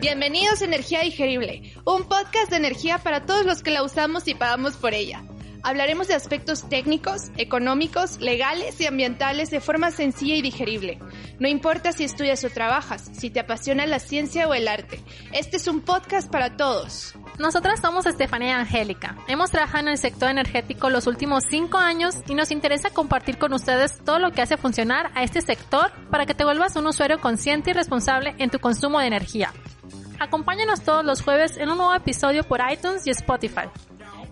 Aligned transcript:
Bienvenidos 0.00 0.60
a 0.60 0.64
Energía 0.64 1.00
Digerible, 1.00 1.74
un 1.84 2.04
podcast 2.04 2.50
de 2.50 2.56
energía 2.56 2.98
para 2.98 3.26
todos 3.26 3.44
los 3.44 3.62
que 3.62 3.70
la 3.70 3.82
usamos 3.82 4.28
y 4.28 4.34
pagamos 4.34 4.76
por 4.76 4.94
ella. 4.94 5.24
Hablaremos 5.62 6.08
de 6.08 6.14
aspectos 6.14 6.68
técnicos, 6.68 7.30
económicos, 7.38 8.20
legales 8.20 8.80
y 8.80 8.86
ambientales 8.86 9.50
de 9.50 9.60
forma 9.60 9.90
sencilla 9.90 10.36
y 10.36 10.42
digerible. 10.42 10.98
No 11.38 11.48
importa 11.48 11.92
si 11.92 12.04
estudias 12.04 12.44
o 12.44 12.50
trabajas, 12.50 13.10
si 13.14 13.30
te 13.30 13.40
apasiona 13.40 13.86
la 13.86 13.98
ciencia 13.98 14.46
o 14.46 14.54
el 14.54 14.68
arte, 14.68 15.00
este 15.32 15.56
es 15.56 15.66
un 15.66 15.80
podcast 15.80 16.30
para 16.30 16.56
todos. 16.56 17.14
Nosotras 17.38 17.80
somos 17.80 18.06
Estefanía 18.06 18.58
Angélica. 18.58 19.16
Hemos 19.26 19.50
trabajado 19.50 19.80
en 19.80 19.88
el 19.88 19.98
sector 19.98 20.30
energético 20.30 20.88
los 20.88 21.08
últimos 21.08 21.44
cinco 21.48 21.78
años 21.78 22.14
y 22.28 22.34
nos 22.34 22.52
interesa 22.52 22.90
compartir 22.90 23.38
con 23.38 23.52
ustedes 23.52 23.98
todo 24.04 24.20
lo 24.20 24.30
que 24.30 24.42
hace 24.42 24.56
funcionar 24.56 25.10
a 25.14 25.24
este 25.24 25.40
sector 25.40 25.90
para 26.10 26.26
que 26.26 26.34
te 26.34 26.44
vuelvas 26.44 26.76
un 26.76 26.86
usuario 26.86 27.20
consciente 27.20 27.70
y 27.70 27.72
responsable 27.72 28.34
en 28.38 28.50
tu 28.50 28.60
consumo 28.60 29.00
de 29.00 29.08
energía. 29.08 29.52
Acompáñanos 30.20 30.82
todos 30.82 31.04
los 31.04 31.22
jueves 31.22 31.56
en 31.56 31.70
un 31.70 31.78
nuevo 31.78 31.94
episodio 31.94 32.44
por 32.44 32.60
iTunes 32.70 33.04
y 33.06 33.10
Spotify. 33.10 33.68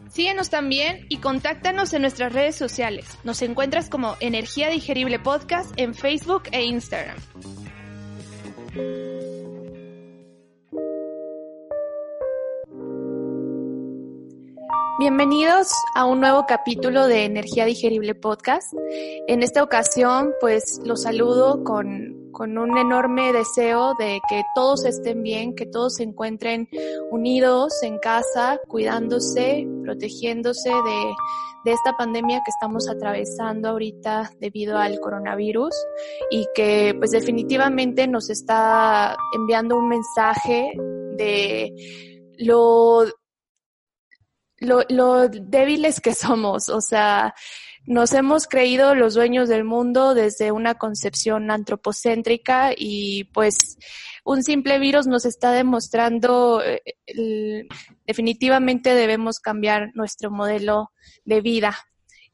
Síguenos 0.09 0.51
también 0.51 1.07
y 1.09 1.19
contáctanos 1.19 1.95
en 1.95 2.03
nuestras 2.03 2.33
redes 2.33 2.55
sociales. 2.55 3.19
Nos 3.25 3.43
encuentras 3.43 3.89
como 3.89 4.17
Energía 4.21 4.69
Digerible 4.69 5.19
Podcast 5.19 5.73
en 5.77 5.95
Facebook 5.95 6.45
e 6.53 6.65
Instagram. 6.65 7.17
Bienvenidos 14.99 15.73
a 15.95 16.05
un 16.05 16.21
nuevo 16.21 16.45
capítulo 16.47 17.07
de 17.07 17.25
Energía 17.25 17.65
Digerible 17.65 18.15
Podcast. 18.15 18.75
En 19.27 19.43
esta 19.43 19.63
ocasión, 19.63 20.35
pues 20.39 20.81
los 20.85 21.03
saludo 21.03 21.65
con, 21.65 22.31
con 22.31 22.59
un 22.59 22.77
enorme 22.77 23.33
deseo 23.33 23.95
de 23.99 24.21
que 24.29 24.43
todos 24.55 24.85
estén 24.85 25.23
bien, 25.23 25.55
que 25.55 25.65
todos 25.65 25.95
se 25.95 26.03
encuentren 26.03 26.69
unidos 27.11 27.83
en 27.83 27.99
casa, 28.01 28.61
cuidándose, 28.69 29.67
protegiéndose 29.83 30.69
de, 30.69 31.15
de 31.65 31.73
esta 31.73 31.97
pandemia 31.97 32.43
que 32.45 32.51
estamos 32.51 32.87
atravesando 32.87 33.71
ahorita 33.71 34.31
debido 34.41 34.77
al 34.77 35.01
coronavirus 35.01 35.75
y 36.31 36.47
que 36.55 36.95
pues 36.99 37.13
definitivamente 37.13 38.07
nos 38.07 38.29
está 38.29 39.17
enviando 39.35 39.79
un 39.79 39.89
mensaje 39.89 40.71
de 41.17 41.73
lo 42.37 43.07
lo, 44.63 44.83
lo 44.89 45.29
débiles 45.29 46.01
que 46.01 46.15
somos, 46.15 46.69
o 46.69 46.81
sea, 46.81 47.35
nos 47.85 48.13
hemos 48.13 48.47
creído 48.47 48.95
los 48.95 49.15
dueños 49.15 49.49
del 49.49 49.65
mundo 49.65 50.15
desde 50.15 50.53
una 50.53 50.77
concepción 50.77 51.51
antropocéntrica 51.51 52.73
y 52.77 53.25
pues 53.25 53.79
un 54.25 54.45
simple 54.45 54.79
virus 54.79 55.07
nos 55.09 55.25
está 55.25 55.51
demostrando 55.51 56.63
eh, 56.63 56.81
el, 57.07 57.67
definitivamente 58.07 58.95
debemos 58.95 59.41
cambiar 59.41 59.91
nuestro 59.95 60.31
modelo 60.31 60.93
de 61.25 61.41
vida. 61.41 61.77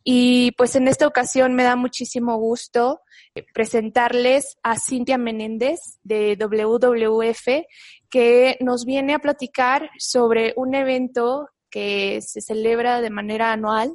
Y 0.05 0.53
pues 0.53 0.77
en 0.77 0.88
esta 0.88 1.06
ocasión 1.06 1.55
me 1.55 1.65
da 1.65 1.77
muchísimo 1.77 2.37
gusto 2.37 3.03
presentarles 3.53 4.56
a 4.62 4.78
Cintia 4.78 5.19
Menéndez 5.19 5.81
de 6.03 6.37
WWF 6.37 7.67
que 8.09 8.56
nos 8.61 8.84
viene 8.84 9.15
a 9.15 9.19
platicar 9.19 9.91
sobre 9.99 10.55
un 10.56 10.75
evento 10.75 11.49
que 11.71 12.21
se 12.23 12.41
celebra 12.41 13.01
de 13.01 13.11
manera 13.11 13.53
anual 13.53 13.93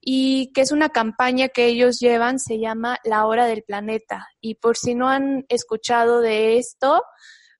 y 0.00 0.52
que 0.52 0.60
es 0.60 0.72
una 0.72 0.90
campaña 0.90 1.48
que 1.48 1.66
ellos 1.66 1.98
llevan, 1.98 2.38
se 2.38 2.58
llama 2.58 2.98
La 3.04 3.26
Hora 3.26 3.46
del 3.46 3.62
Planeta. 3.62 4.28
Y 4.40 4.54
por 4.54 4.76
si 4.76 4.94
no 4.94 5.08
han 5.08 5.44
escuchado 5.48 6.20
de 6.20 6.58
esto, 6.58 7.02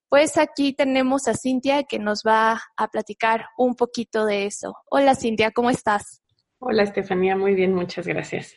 pues 0.08 0.36
aquí 0.38 0.72
tenemos 0.72 1.26
a 1.26 1.34
Cintia 1.34 1.82
que 1.84 1.98
nos 1.98 2.22
va 2.26 2.60
a 2.76 2.88
platicar 2.88 3.46
un 3.58 3.74
poquito 3.74 4.24
de 4.24 4.46
eso. 4.46 4.76
Hola 4.90 5.14
Cintia, 5.14 5.50
¿cómo 5.50 5.70
estás? 5.70 6.22
Hola 6.58 6.84
Estefanía, 6.84 7.36
muy 7.36 7.54
bien, 7.54 7.74
muchas 7.74 8.06
gracias. 8.06 8.54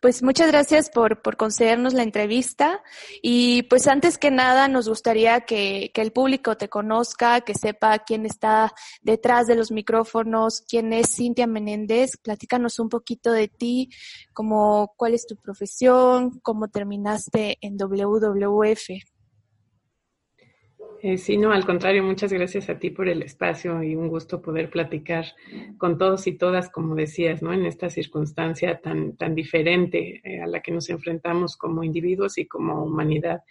Pues 0.00 0.22
muchas 0.22 0.48
gracias 0.48 0.90
por, 0.90 1.22
por 1.22 1.36
concedernos 1.36 1.92
la 1.92 2.02
entrevista 2.02 2.82
y 3.22 3.64
pues 3.64 3.86
antes 3.88 4.18
que 4.18 4.30
nada 4.30 4.68
nos 4.68 4.88
gustaría 4.88 5.40
que, 5.40 5.90
que, 5.92 6.02
el 6.02 6.12
público 6.12 6.56
te 6.56 6.68
conozca, 6.68 7.40
que 7.40 7.54
sepa 7.54 7.98
quién 8.00 8.26
está 8.26 8.72
detrás 9.02 9.46
de 9.46 9.56
los 9.56 9.72
micrófonos, 9.72 10.62
quién 10.68 10.92
es 10.92 11.14
Cintia 11.14 11.46
Menéndez. 11.46 12.16
Platícanos 12.22 12.78
un 12.78 12.88
poquito 12.88 13.32
de 13.32 13.48
ti, 13.48 13.90
como 14.32 14.94
cuál 14.96 15.14
es 15.14 15.26
tu 15.26 15.36
profesión, 15.36 16.38
cómo 16.40 16.68
terminaste 16.68 17.58
en 17.60 17.76
WWF. 17.76 19.15
Eh, 21.02 21.18
sí, 21.18 21.36
no, 21.36 21.52
al 21.52 21.66
contrario, 21.66 22.02
muchas 22.02 22.32
gracias 22.32 22.70
a 22.70 22.78
ti 22.78 22.90
por 22.90 23.08
el 23.08 23.22
espacio 23.22 23.82
y 23.82 23.94
un 23.94 24.08
gusto 24.08 24.40
poder 24.40 24.70
platicar 24.70 25.26
con 25.76 25.98
todos 25.98 26.26
y 26.26 26.32
todas, 26.38 26.70
como 26.70 26.94
decías, 26.94 27.42
¿no? 27.42 27.52
En 27.52 27.66
esta 27.66 27.90
circunstancia 27.90 28.80
tan, 28.80 29.14
tan 29.16 29.34
diferente 29.34 30.20
eh, 30.24 30.40
a 30.40 30.46
la 30.46 30.60
que 30.60 30.72
nos 30.72 30.88
enfrentamos 30.88 31.56
como 31.58 31.84
individuos 31.84 32.38
y 32.38 32.46
como 32.46 32.82
humanidad. 32.82 33.42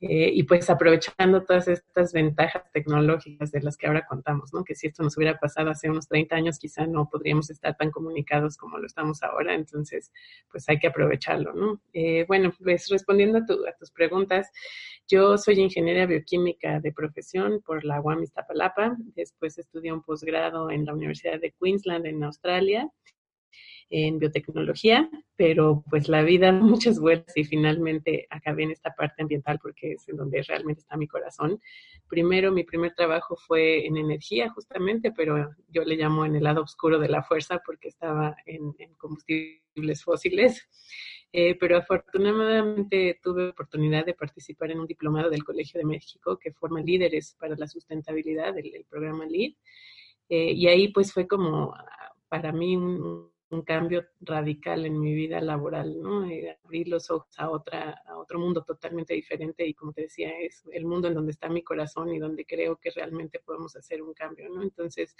Eh, 0.00 0.30
y 0.32 0.44
pues 0.44 0.70
aprovechando 0.70 1.42
todas 1.42 1.66
estas 1.66 2.12
ventajas 2.12 2.70
tecnológicas 2.72 3.50
de 3.50 3.60
las 3.62 3.76
que 3.76 3.88
ahora 3.88 4.06
contamos, 4.06 4.54
¿no? 4.54 4.62
Que 4.62 4.76
si 4.76 4.86
esto 4.86 5.02
nos 5.02 5.16
hubiera 5.16 5.38
pasado 5.40 5.70
hace 5.70 5.90
unos 5.90 6.06
30 6.06 6.36
años, 6.36 6.58
quizá 6.60 6.86
no 6.86 7.08
podríamos 7.10 7.50
estar 7.50 7.76
tan 7.76 7.90
comunicados 7.90 8.56
como 8.56 8.78
lo 8.78 8.86
estamos 8.86 9.24
ahora, 9.24 9.54
entonces 9.54 10.12
pues 10.52 10.68
hay 10.68 10.78
que 10.78 10.86
aprovecharlo, 10.86 11.52
¿no? 11.52 11.80
Eh, 11.92 12.24
bueno, 12.28 12.52
pues 12.62 12.88
respondiendo 12.90 13.38
a, 13.38 13.46
tu, 13.46 13.54
a, 13.66 13.72
tus 13.72 13.90
preguntas, 13.90 14.52
yo 15.08 15.36
soy 15.36 15.58
ingeniera 15.58 16.06
bioquímica 16.06 16.78
de 16.78 16.92
profesión 16.92 17.60
por 17.66 17.84
la 17.84 18.00
UAM 18.00 18.22
Iztapalapa, 18.22 18.96
después 19.16 19.58
estudié 19.58 19.92
un 19.92 20.02
posgrado 20.02 20.70
en 20.70 20.84
la 20.84 20.94
Universidad 20.94 21.40
de 21.40 21.52
Queensland 21.60 22.06
en 22.06 22.22
Australia 22.22 22.88
en 23.90 24.18
biotecnología, 24.18 25.08
pero 25.36 25.82
pues 25.88 26.08
la 26.08 26.22
vida 26.22 26.52
da 26.52 26.60
muchas 26.60 26.98
vueltas 26.98 27.36
y 27.36 27.44
finalmente 27.44 28.26
acabé 28.30 28.64
en 28.64 28.70
esta 28.70 28.94
parte 28.94 29.22
ambiental 29.22 29.58
porque 29.62 29.92
es 29.92 30.08
en 30.08 30.16
donde 30.16 30.42
realmente 30.42 30.80
está 30.80 30.96
mi 30.96 31.06
corazón. 31.06 31.60
Primero, 32.08 32.52
mi 32.52 32.64
primer 32.64 32.94
trabajo 32.94 33.36
fue 33.36 33.86
en 33.86 33.96
energía 33.96 34.50
justamente, 34.50 35.12
pero 35.12 35.50
yo 35.68 35.84
le 35.84 35.96
llamo 35.96 36.24
en 36.24 36.36
el 36.36 36.44
lado 36.44 36.62
oscuro 36.62 36.98
de 36.98 37.08
la 37.08 37.22
fuerza 37.22 37.60
porque 37.64 37.88
estaba 37.88 38.36
en, 38.46 38.74
en 38.78 38.94
combustibles 38.94 40.04
fósiles. 40.04 40.68
Eh, 41.30 41.56
pero 41.56 41.76
afortunadamente 41.76 43.20
tuve 43.22 43.50
oportunidad 43.50 44.06
de 44.06 44.14
participar 44.14 44.70
en 44.70 44.80
un 44.80 44.86
diplomado 44.86 45.28
del 45.28 45.44
Colegio 45.44 45.78
de 45.78 45.84
México 45.84 46.38
que 46.38 46.54
forma 46.54 46.80
líderes 46.80 47.36
para 47.38 47.54
la 47.54 47.68
sustentabilidad, 47.68 48.56
el, 48.56 48.74
el 48.74 48.84
programa 48.86 49.26
LEAD. 49.26 49.52
Eh, 50.30 50.52
y 50.52 50.66
ahí 50.68 50.88
pues 50.88 51.12
fue 51.12 51.26
como 51.26 51.74
para 52.28 52.52
mí 52.52 52.76
un, 52.76 53.30
un 53.50 53.62
cambio 53.62 54.06
radical 54.20 54.84
en 54.84 55.00
mi 55.00 55.14
vida 55.14 55.40
laboral, 55.40 56.00
¿no? 56.00 56.26
Abrir 56.64 56.88
los 56.88 57.10
ojos 57.10 57.32
a 57.38 57.50
otra, 57.50 58.02
a 58.06 58.18
otro 58.18 58.38
mundo 58.38 58.62
totalmente 58.62 59.14
diferente 59.14 59.66
y 59.66 59.74
como 59.74 59.92
te 59.92 60.02
decía, 60.02 60.30
es 60.40 60.62
el 60.72 60.84
mundo 60.84 61.08
en 61.08 61.14
donde 61.14 61.32
está 61.32 61.48
mi 61.48 61.62
corazón 61.62 62.12
y 62.12 62.18
donde 62.18 62.44
creo 62.44 62.76
que 62.76 62.90
realmente 62.90 63.40
podemos 63.40 63.74
hacer 63.76 64.02
un 64.02 64.12
cambio, 64.12 64.48
¿no? 64.50 64.62
Entonces, 64.62 65.16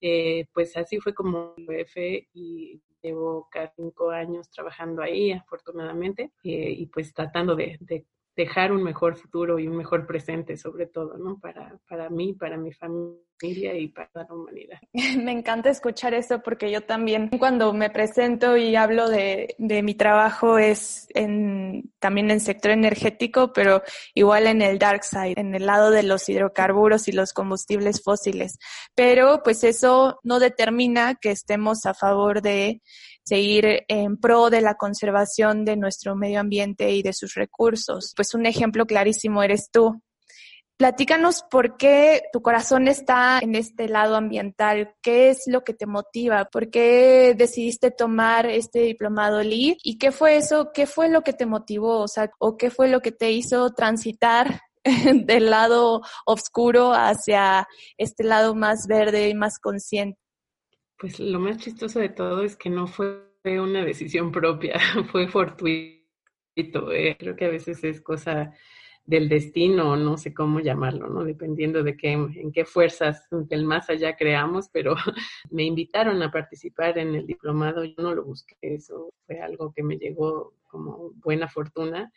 eh, 0.00 0.46
pues 0.52 0.76
así 0.76 1.00
fue 1.00 1.14
como 1.14 1.54
UF 1.56 1.96
y 1.96 2.82
llevo 3.02 3.48
casi 3.50 3.74
cinco 3.76 4.10
años 4.10 4.50
trabajando 4.50 5.02
ahí, 5.02 5.32
afortunadamente, 5.32 6.32
eh, 6.44 6.70
y 6.70 6.86
pues 6.86 7.12
tratando 7.14 7.54
de, 7.56 7.78
de 7.80 8.06
dejar 8.36 8.72
un 8.72 8.82
mejor 8.82 9.16
futuro 9.16 9.58
y 9.58 9.68
un 9.68 9.76
mejor 9.76 10.06
presente, 10.06 10.56
sobre 10.56 10.86
todo, 10.86 11.16
¿no? 11.18 11.38
Para, 11.38 11.78
para 11.88 12.10
mí, 12.10 12.32
para 12.32 12.56
mi 12.56 12.72
familia 12.72 13.14
y 13.42 13.88
para 13.88 14.10
la 14.14 14.26
humanidad. 14.30 14.80
Me 15.22 15.32
encanta 15.32 15.70
escuchar 15.70 16.14
eso 16.14 16.42
porque 16.42 16.70
yo 16.70 16.82
también 16.82 17.28
cuando 17.38 17.72
me 17.72 17.90
presento 17.90 18.56
y 18.56 18.76
hablo 18.76 19.08
de, 19.08 19.54
de 19.58 19.82
mi 19.82 19.94
trabajo 19.94 20.58
es 20.58 21.06
en, 21.14 21.92
también 21.98 22.30
en 22.30 22.40
sector 22.40 22.72
energético, 22.72 23.52
pero 23.52 23.82
igual 24.14 24.46
en 24.46 24.62
el 24.62 24.78
dark 24.78 25.04
side, 25.04 25.34
en 25.36 25.54
el 25.54 25.66
lado 25.66 25.90
de 25.90 26.02
los 26.02 26.28
hidrocarburos 26.28 27.08
y 27.08 27.12
los 27.12 27.32
combustibles 27.32 28.02
fósiles. 28.02 28.58
Pero 28.94 29.42
pues 29.44 29.64
eso 29.64 30.18
no 30.22 30.38
determina 30.38 31.14
que 31.14 31.30
estemos 31.30 31.86
a 31.86 31.94
favor 31.94 32.42
de 32.42 32.82
seguir 33.24 33.84
en 33.88 34.18
pro 34.18 34.50
de 34.50 34.60
la 34.60 34.74
conservación 34.74 35.64
de 35.64 35.76
nuestro 35.76 36.14
medio 36.14 36.40
ambiente 36.40 36.90
y 36.90 37.02
de 37.02 37.12
sus 37.12 37.34
recursos. 37.34 38.12
Pues 38.14 38.34
un 38.34 38.46
ejemplo 38.46 38.86
clarísimo 38.86 39.42
eres 39.42 39.70
tú. 39.72 40.00
Platícanos 40.76 41.44
por 41.48 41.76
qué 41.76 42.22
tu 42.32 42.42
corazón 42.42 42.88
está 42.88 43.38
en 43.40 43.54
este 43.54 43.88
lado 43.88 44.16
ambiental, 44.16 44.92
qué 45.02 45.30
es 45.30 45.44
lo 45.46 45.62
que 45.62 45.72
te 45.72 45.86
motiva, 45.86 46.46
por 46.46 46.68
qué 46.68 47.34
decidiste 47.36 47.92
tomar 47.92 48.46
este 48.46 48.80
diplomado 48.80 49.40
LEED 49.40 49.76
y 49.84 49.98
qué 49.98 50.10
fue 50.10 50.36
eso, 50.36 50.72
qué 50.74 50.86
fue 50.86 51.08
lo 51.08 51.22
que 51.22 51.32
te 51.32 51.46
motivó, 51.46 52.00
o 52.00 52.08
sea, 52.08 52.28
o 52.40 52.56
qué 52.56 52.70
fue 52.70 52.88
lo 52.88 53.00
que 53.02 53.12
te 53.12 53.30
hizo 53.30 53.70
transitar 53.70 54.62
del 55.14 55.48
lado 55.48 56.02
oscuro 56.26 56.92
hacia 56.92 57.68
este 57.96 58.24
lado 58.24 58.56
más 58.56 58.88
verde 58.88 59.28
y 59.28 59.34
más 59.34 59.60
consciente. 59.60 60.23
Pues 61.04 61.20
lo 61.20 61.38
más 61.38 61.58
chistoso 61.58 62.00
de 62.00 62.08
todo 62.08 62.44
es 62.44 62.56
que 62.56 62.70
no 62.70 62.86
fue 62.86 63.26
una 63.44 63.84
decisión 63.84 64.32
propia, 64.32 64.78
fue 65.12 65.28
fortuito. 65.28 66.92
Eh. 66.92 67.14
Creo 67.18 67.36
que 67.36 67.44
a 67.44 67.50
veces 67.50 67.84
es 67.84 68.00
cosa 68.00 68.54
del 69.04 69.28
destino, 69.28 69.98
no 69.98 70.16
sé 70.16 70.32
cómo 70.32 70.60
llamarlo, 70.60 71.10
¿no? 71.10 71.22
Dependiendo 71.22 71.82
de 71.82 71.94
qué, 71.94 72.12
en 72.12 72.52
qué 72.52 72.64
fuerzas 72.64 73.28
del 73.30 73.66
más 73.66 73.90
allá 73.90 74.16
creamos, 74.16 74.70
pero 74.72 74.94
me 75.50 75.64
invitaron 75.64 76.22
a 76.22 76.30
participar 76.30 76.96
en 76.96 77.14
el 77.14 77.26
diplomado, 77.26 77.84
yo 77.84 77.96
no 77.98 78.14
lo 78.14 78.24
busqué, 78.24 78.56
eso 78.62 79.12
fue 79.26 79.42
algo 79.42 79.74
que 79.74 79.82
me 79.82 79.98
llegó 79.98 80.54
como 80.70 81.10
buena 81.16 81.48
fortuna, 81.48 82.10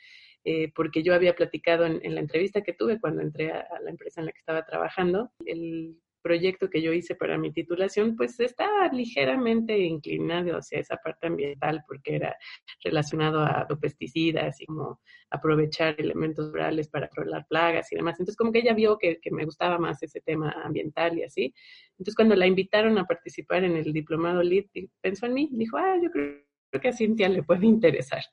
eh, 0.46 0.72
porque 0.74 1.04
yo 1.04 1.14
había 1.14 1.36
platicado 1.36 1.86
en, 1.86 2.16
la 2.16 2.22
entrevista 2.22 2.62
que 2.62 2.72
tuve 2.72 3.02
cuando 3.02 3.22
entré 3.22 3.52
a, 3.52 3.68
a, 3.70 3.82
la 3.82 3.90
empresa 3.90 4.22
en 4.22 4.28
la 4.28 4.32
que 4.32 4.40
estaba 4.40 4.66
trabajando, 4.66 5.30
el 5.46 5.98
proyecto 6.22 6.70
que 6.70 6.82
yo 6.82 6.94
hice 6.94 7.16
para 7.16 7.38
mi 7.38 7.52
titulación, 7.52 8.16
pues 8.16 8.40
estaba 8.40 8.88
ligeramente 8.90 9.78
inclinado 9.78 10.58
hacia 10.58 10.80
esa 10.80 10.98
parte 10.98 11.28
ambiental 11.28 11.84
porque 11.88 12.16
era 12.16 12.36
relacionado 12.84 13.42
a 13.42 13.68
pesticidas 13.80 14.60
y 14.62 14.66
como 14.66 15.00
aprovechar 15.30 15.96
elementos 15.98 16.52
rurales 16.52 16.88
para 16.88 17.08
controlar 17.08 17.46
plagas 17.48 17.92
y 17.92 17.96
demás. 17.96 18.14
Entonces, 18.20 18.38
como 18.38 18.52
que 18.52 18.60
ella 18.60 18.74
vio 18.74 18.98
que, 18.98 19.20
me 19.32 19.46
gustaba 19.46 19.78
más 19.78 20.02
ese 20.04 20.22
tema 20.22 20.52
ambiental 20.64 21.18
y 21.18 21.24
así. 21.24 21.54
Entonces, 21.92 22.16
cuando 22.16 22.36
la 22.36 22.48
invitaron 22.48 22.98
a 22.98 23.06
participar 23.06 23.64
en 23.64 23.76
el 23.76 23.92
diplomado 23.94 24.42
LEED, 24.42 24.66
pensó 25.02 25.26
en 25.26 25.34
mí, 25.34 25.50
dijo, 25.52 25.78
ah, 25.78 25.98
yo 26.02 26.10
creo 26.12 26.42
que 26.82 26.88
a 26.88 26.94
Cintia 26.94 27.30
le 27.30 27.44
puede 27.44 27.66
interesar. 27.66 28.24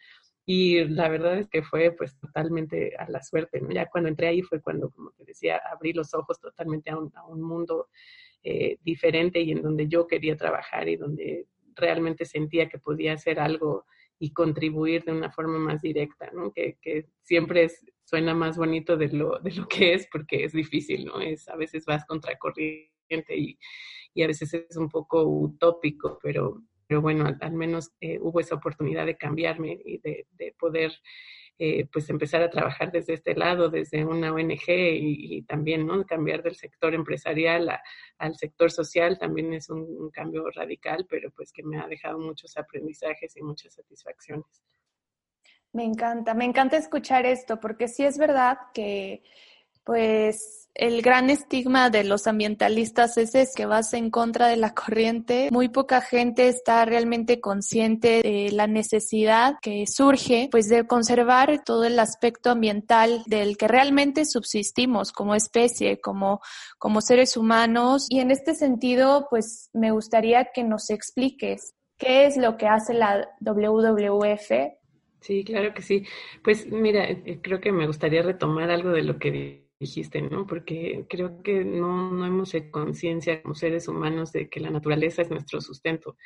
Y 0.46 0.84
la 0.84 1.08
verdad 1.08 1.38
es 1.38 1.48
que 1.48 1.62
fue 1.62 1.92
pues 1.92 2.18
totalmente 2.18 2.94
a 2.98 3.08
la 3.08 3.22
suerte, 3.22 3.60
¿no? 3.60 3.70
Ya 3.70 3.86
cuando 3.86 4.10
entré 4.10 4.28
ahí 4.28 4.42
fue 4.42 4.60
cuando, 4.60 4.90
como 4.90 5.10
te 5.12 5.24
decía, 5.24 5.60
abrí 5.72 5.92
los 5.92 6.12
ojos 6.12 6.38
totalmente 6.38 6.90
a 6.90 6.98
un, 6.98 7.10
a 7.16 7.24
un 7.24 7.40
mundo 7.40 7.88
eh, 8.42 8.78
diferente 8.82 9.40
y 9.40 9.52
en 9.52 9.62
donde 9.62 9.88
yo 9.88 10.06
quería 10.06 10.36
trabajar 10.36 10.88
y 10.88 10.96
donde 10.96 11.46
realmente 11.74 12.26
sentía 12.26 12.68
que 12.68 12.78
podía 12.78 13.14
hacer 13.14 13.40
algo 13.40 13.86
y 14.18 14.32
contribuir 14.32 15.04
de 15.04 15.12
una 15.12 15.30
forma 15.30 15.58
más 15.58 15.80
directa, 15.80 16.30
¿no? 16.32 16.52
Que, 16.52 16.76
que 16.80 17.06
siempre 17.22 17.64
es, 17.64 17.84
suena 18.04 18.34
más 18.34 18.56
bonito 18.56 18.96
de 18.96 19.08
lo, 19.08 19.38
de 19.40 19.52
lo 19.52 19.66
que 19.66 19.94
es 19.94 20.06
porque 20.10 20.44
es 20.44 20.52
difícil, 20.52 21.06
¿no? 21.06 21.20
Es, 21.20 21.48
a 21.48 21.56
veces 21.56 21.84
vas 21.86 22.04
contracorriente 22.04 23.36
y, 23.36 23.58
y 24.12 24.22
a 24.22 24.26
veces 24.26 24.52
es 24.54 24.76
un 24.76 24.88
poco 24.88 25.24
utópico, 25.24 26.18
pero 26.22 26.62
pero 26.86 27.00
bueno, 27.00 27.26
al, 27.40 27.52
menos 27.52 27.92
eh, 28.00 28.18
hubo 28.20 28.40
esa 28.40 28.54
oportunidad 28.54 29.06
de 29.06 29.16
cambiarme 29.16 29.78
y 29.84 29.98
de, 29.98 30.26
poder 30.58 30.92
eh, 31.58 31.86
pues 31.92 32.10
empezar 32.10 32.42
a 32.42 32.50
trabajar 32.50 32.90
desde 32.90 33.14
este 33.14 33.34
lado, 33.34 33.68
desde 33.68 34.04
una 34.04 34.32
ONG 34.32 34.68
y, 34.68 35.42
también 35.42 35.86
¿no? 35.86 36.04
cambiar 36.04 36.42
del 36.42 36.56
sector 36.56 36.94
empresarial 36.94 37.70
al 38.18 38.36
sector 38.36 38.70
social 38.70 39.18
también 39.18 39.52
es 39.52 39.70
un, 39.70 40.10
cambio 40.10 40.48
radical, 40.50 41.06
pero 41.08 41.30
pues 41.30 41.52
que 41.52 41.62
me 41.62 41.78
ha 41.78 41.86
dejado 41.86 42.18
muchos 42.18 42.56
aprendizajes 42.56 43.36
y 43.36 43.42
muchas 43.42 43.74
satisfacciones. 43.74 44.62
Me 45.72 45.84
encanta, 45.84 46.34
me 46.34 46.44
encanta 46.44 46.76
escuchar 46.76 47.26
esto 47.26 47.58
porque 47.58 47.88
sí 47.88 48.04
es 48.04 48.16
verdad 48.16 48.58
que 48.72 49.22
pues 49.82 50.63
el 50.74 51.02
gran 51.02 51.30
estigma 51.30 51.88
de 51.88 52.04
los 52.04 52.26
ambientalistas 52.26 53.16
es, 53.16 53.54
que 53.54 53.66
vas 53.66 53.94
en 53.94 54.10
contra 54.10 54.48
de 54.48 54.56
la 54.56 54.74
corriente. 54.74 55.48
Muy 55.52 55.68
poca 55.68 56.00
gente 56.00 56.48
está 56.48 56.84
realmente 56.84 57.40
consciente 57.40 58.22
de 58.22 58.50
la 58.52 58.66
necesidad 58.66 59.54
que 59.62 59.86
surge, 59.86 60.48
pues, 60.50 60.68
de 60.68 60.86
conservar 60.86 61.62
todo 61.64 61.84
el 61.84 61.98
aspecto 61.98 62.50
ambiental 62.50 63.22
del 63.26 63.56
que 63.56 63.68
realmente 63.68 64.24
subsistimos 64.24 65.12
como 65.12 65.34
especie, 65.34 66.00
como, 66.00 66.40
como 66.78 67.00
seres 67.00 67.36
humanos. 67.36 68.06
Y 68.08 68.20
en 68.20 68.30
este 68.30 68.54
sentido, 68.54 69.28
pues, 69.30 69.70
me 69.72 69.92
gustaría 69.92 70.50
que 70.52 70.64
nos 70.64 70.90
expliques 70.90 71.74
qué 71.96 72.26
es 72.26 72.36
lo 72.36 72.56
que 72.56 72.66
hace 72.66 72.94
la 72.94 73.28
WWF 73.40 74.50
Sí, 75.24 75.42
claro 75.42 75.72
que 75.72 75.80
sí. 75.80 76.04
Pues 76.42 76.70
mira, 76.70 77.08
eh, 77.08 77.40
creo 77.42 77.58
que 77.58 77.72
me 77.72 77.86
gustaría 77.86 78.20
retomar 78.20 78.70
algo 78.70 78.90
de 78.90 79.02
lo 79.02 79.18
que 79.18 79.63
dijiste, 79.84 80.22
¿no? 80.22 80.46
Porque 80.46 81.04
creo 81.08 81.42
que 81.42 81.64
no, 81.64 82.10
no 82.10 82.24
hemos 82.24 82.54
hecho 82.54 82.70
conciencia 82.70 83.42
como 83.42 83.54
seres 83.54 83.86
humanos 83.86 84.32
de 84.32 84.48
que 84.48 84.60
la 84.60 84.70
naturaleza 84.70 85.22
es 85.22 85.30
nuestro 85.30 85.60
sustento, 85.60 86.16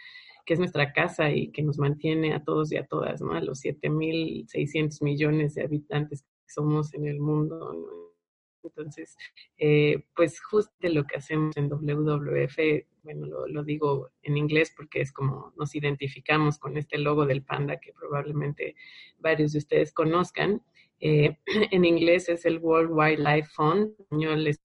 que 0.46 0.54
es 0.54 0.60
nuestra 0.60 0.92
casa 0.92 1.30
y 1.30 1.50
que 1.50 1.62
nos 1.62 1.78
mantiene 1.78 2.34
a 2.34 2.44
todos 2.44 2.70
y 2.72 2.76
a 2.76 2.86
todas, 2.86 3.20
¿no? 3.20 3.32
A 3.32 3.40
los 3.40 3.62
7.600 3.64 5.02
millones 5.02 5.54
de 5.54 5.64
habitantes 5.64 6.22
que 6.22 6.52
somos 6.52 6.94
en 6.94 7.06
el 7.06 7.18
mundo. 7.18 8.14
Entonces, 8.62 9.16
eh, 9.58 10.04
pues 10.14 10.40
justo 10.40 10.72
lo 10.82 11.04
que 11.04 11.16
hacemos 11.16 11.56
en 11.56 11.68
WWF, 11.68 12.56
bueno, 13.02 13.26
lo, 13.46 13.64
digo 13.64 14.10
en 14.22 14.36
inglés 14.36 14.72
porque 14.76 15.00
es 15.00 15.12
como 15.12 15.52
nos 15.56 15.74
identificamos 15.74 16.58
con 16.58 16.76
este 16.76 16.98
logo 16.98 17.26
del 17.26 17.42
panda 17.42 17.80
que 17.80 17.92
probablemente 17.92 18.76
varios 19.18 19.52
de 19.52 19.58
ustedes 19.58 19.92
conozcan, 19.92 20.62
eh, 21.00 21.36
en 21.70 21.84
inglés 21.84 22.28
es 22.28 22.44
el 22.44 22.58
World 22.58 22.90
Wildlife 22.92 23.48
Fund, 23.54 23.94
en 24.10 24.46
español 24.46 24.46
es 24.46 24.60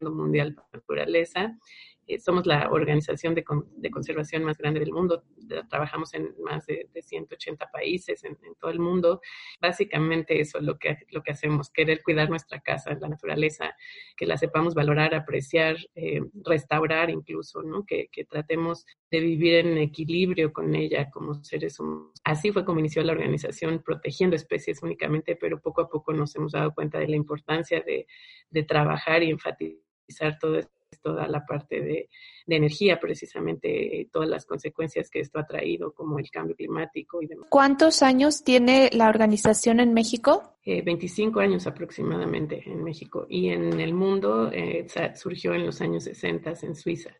el 0.00 0.10
Mundial 0.10 0.54
para 0.54 0.66
la 0.72 0.78
Naturaleza. 0.78 1.58
Eh, 2.06 2.18
somos 2.18 2.46
la 2.46 2.68
organización 2.70 3.34
de, 3.34 3.44
conservación 3.90 4.44
más 4.44 4.58
grande 4.58 4.80
del 4.80 4.92
mundo. 4.92 5.24
Trabajamos 5.68 6.14
en 6.14 6.34
más 6.42 6.66
de, 6.66 6.88
180 7.00 7.70
países 7.70 8.24
en, 8.24 8.36
todo 8.60 8.70
el 8.70 8.78
mundo. 8.78 9.20
Básicamente 9.60 10.40
eso 10.40 10.58
es 10.58 10.64
lo 10.64 10.78
que, 10.78 10.98
lo 11.10 11.22
que 11.22 11.32
hacemos, 11.32 11.70
querer 11.70 12.02
cuidar 12.02 12.28
nuestra 12.28 12.60
casa, 12.60 12.96
la 13.00 13.08
naturaleza, 13.08 13.74
que 14.16 14.26
la 14.26 14.36
sepamos 14.36 14.74
valorar, 14.74 15.14
apreciar, 15.14 15.76
eh, 15.94 16.20
restaurar 16.44 17.10
incluso, 17.10 17.62
que, 17.86 18.08
tratemos 18.28 18.86
de 19.10 19.20
vivir 19.20 19.54
en 19.54 19.78
equilibrio 19.78 20.52
con 20.52 20.74
ella 20.74 21.10
como 21.10 21.42
seres 21.42 21.78
humanos. 21.78 22.12
Así 22.24 22.52
fue 22.52 22.64
como 22.64 22.80
inició 22.80 23.02
la 23.02 23.12
organización, 23.12 23.82
protegiendo 23.84 24.36
especies 24.36 24.82
únicamente, 24.82 25.36
pero 25.36 25.60
poco 25.60 25.82
a 25.82 25.88
poco 25.88 26.12
nos 26.12 26.34
hemos 26.36 26.52
dado 26.52 26.74
cuenta 26.74 26.98
de 26.98 27.08
la 27.08 27.16
importancia 27.16 27.80
de, 27.80 28.06
de 28.50 28.62
trabajar 28.62 29.22
y 29.22 29.30
enfatizar 29.30 30.38
todo 30.40 30.58
esto 30.58 30.83
toda 31.00 31.26
la 31.28 31.44
parte 31.44 31.80
de, 31.80 32.08
energía, 32.46 33.00
precisamente 33.00 34.08
todas 34.12 34.28
las 34.28 34.44
consecuencias 34.44 35.08
que 35.10 35.20
esto 35.20 35.38
ha 35.38 35.46
traído, 35.46 35.92
como 35.92 36.18
el 36.18 36.30
cambio 36.30 36.54
climático 36.54 37.22
y 37.22 37.26
demás. 37.26 37.48
¿Cuántos 37.50 38.02
años 38.02 38.44
tiene 38.44 38.90
la 38.92 39.08
organización 39.08 39.80
en 39.80 39.94
México? 39.94 40.54
25 40.64 41.40
eh, 41.40 41.44
años 41.44 41.66
aproximadamente 41.66 42.62
en 42.66 42.82
México 42.82 43.26
y 43.28 43.48
en 43.48 43.80
el 43.80 43.94
mundo 43.94 44.50
eh, 44.52 44.86
surgió 45.14 45.54
en 45.54 45.66
los 45.66 45.80
años 45.80 46.04
60 46.04 46.52
en 46.62 46.74
Suiza. 46.74 47.10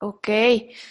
Ok, 0.00 0.28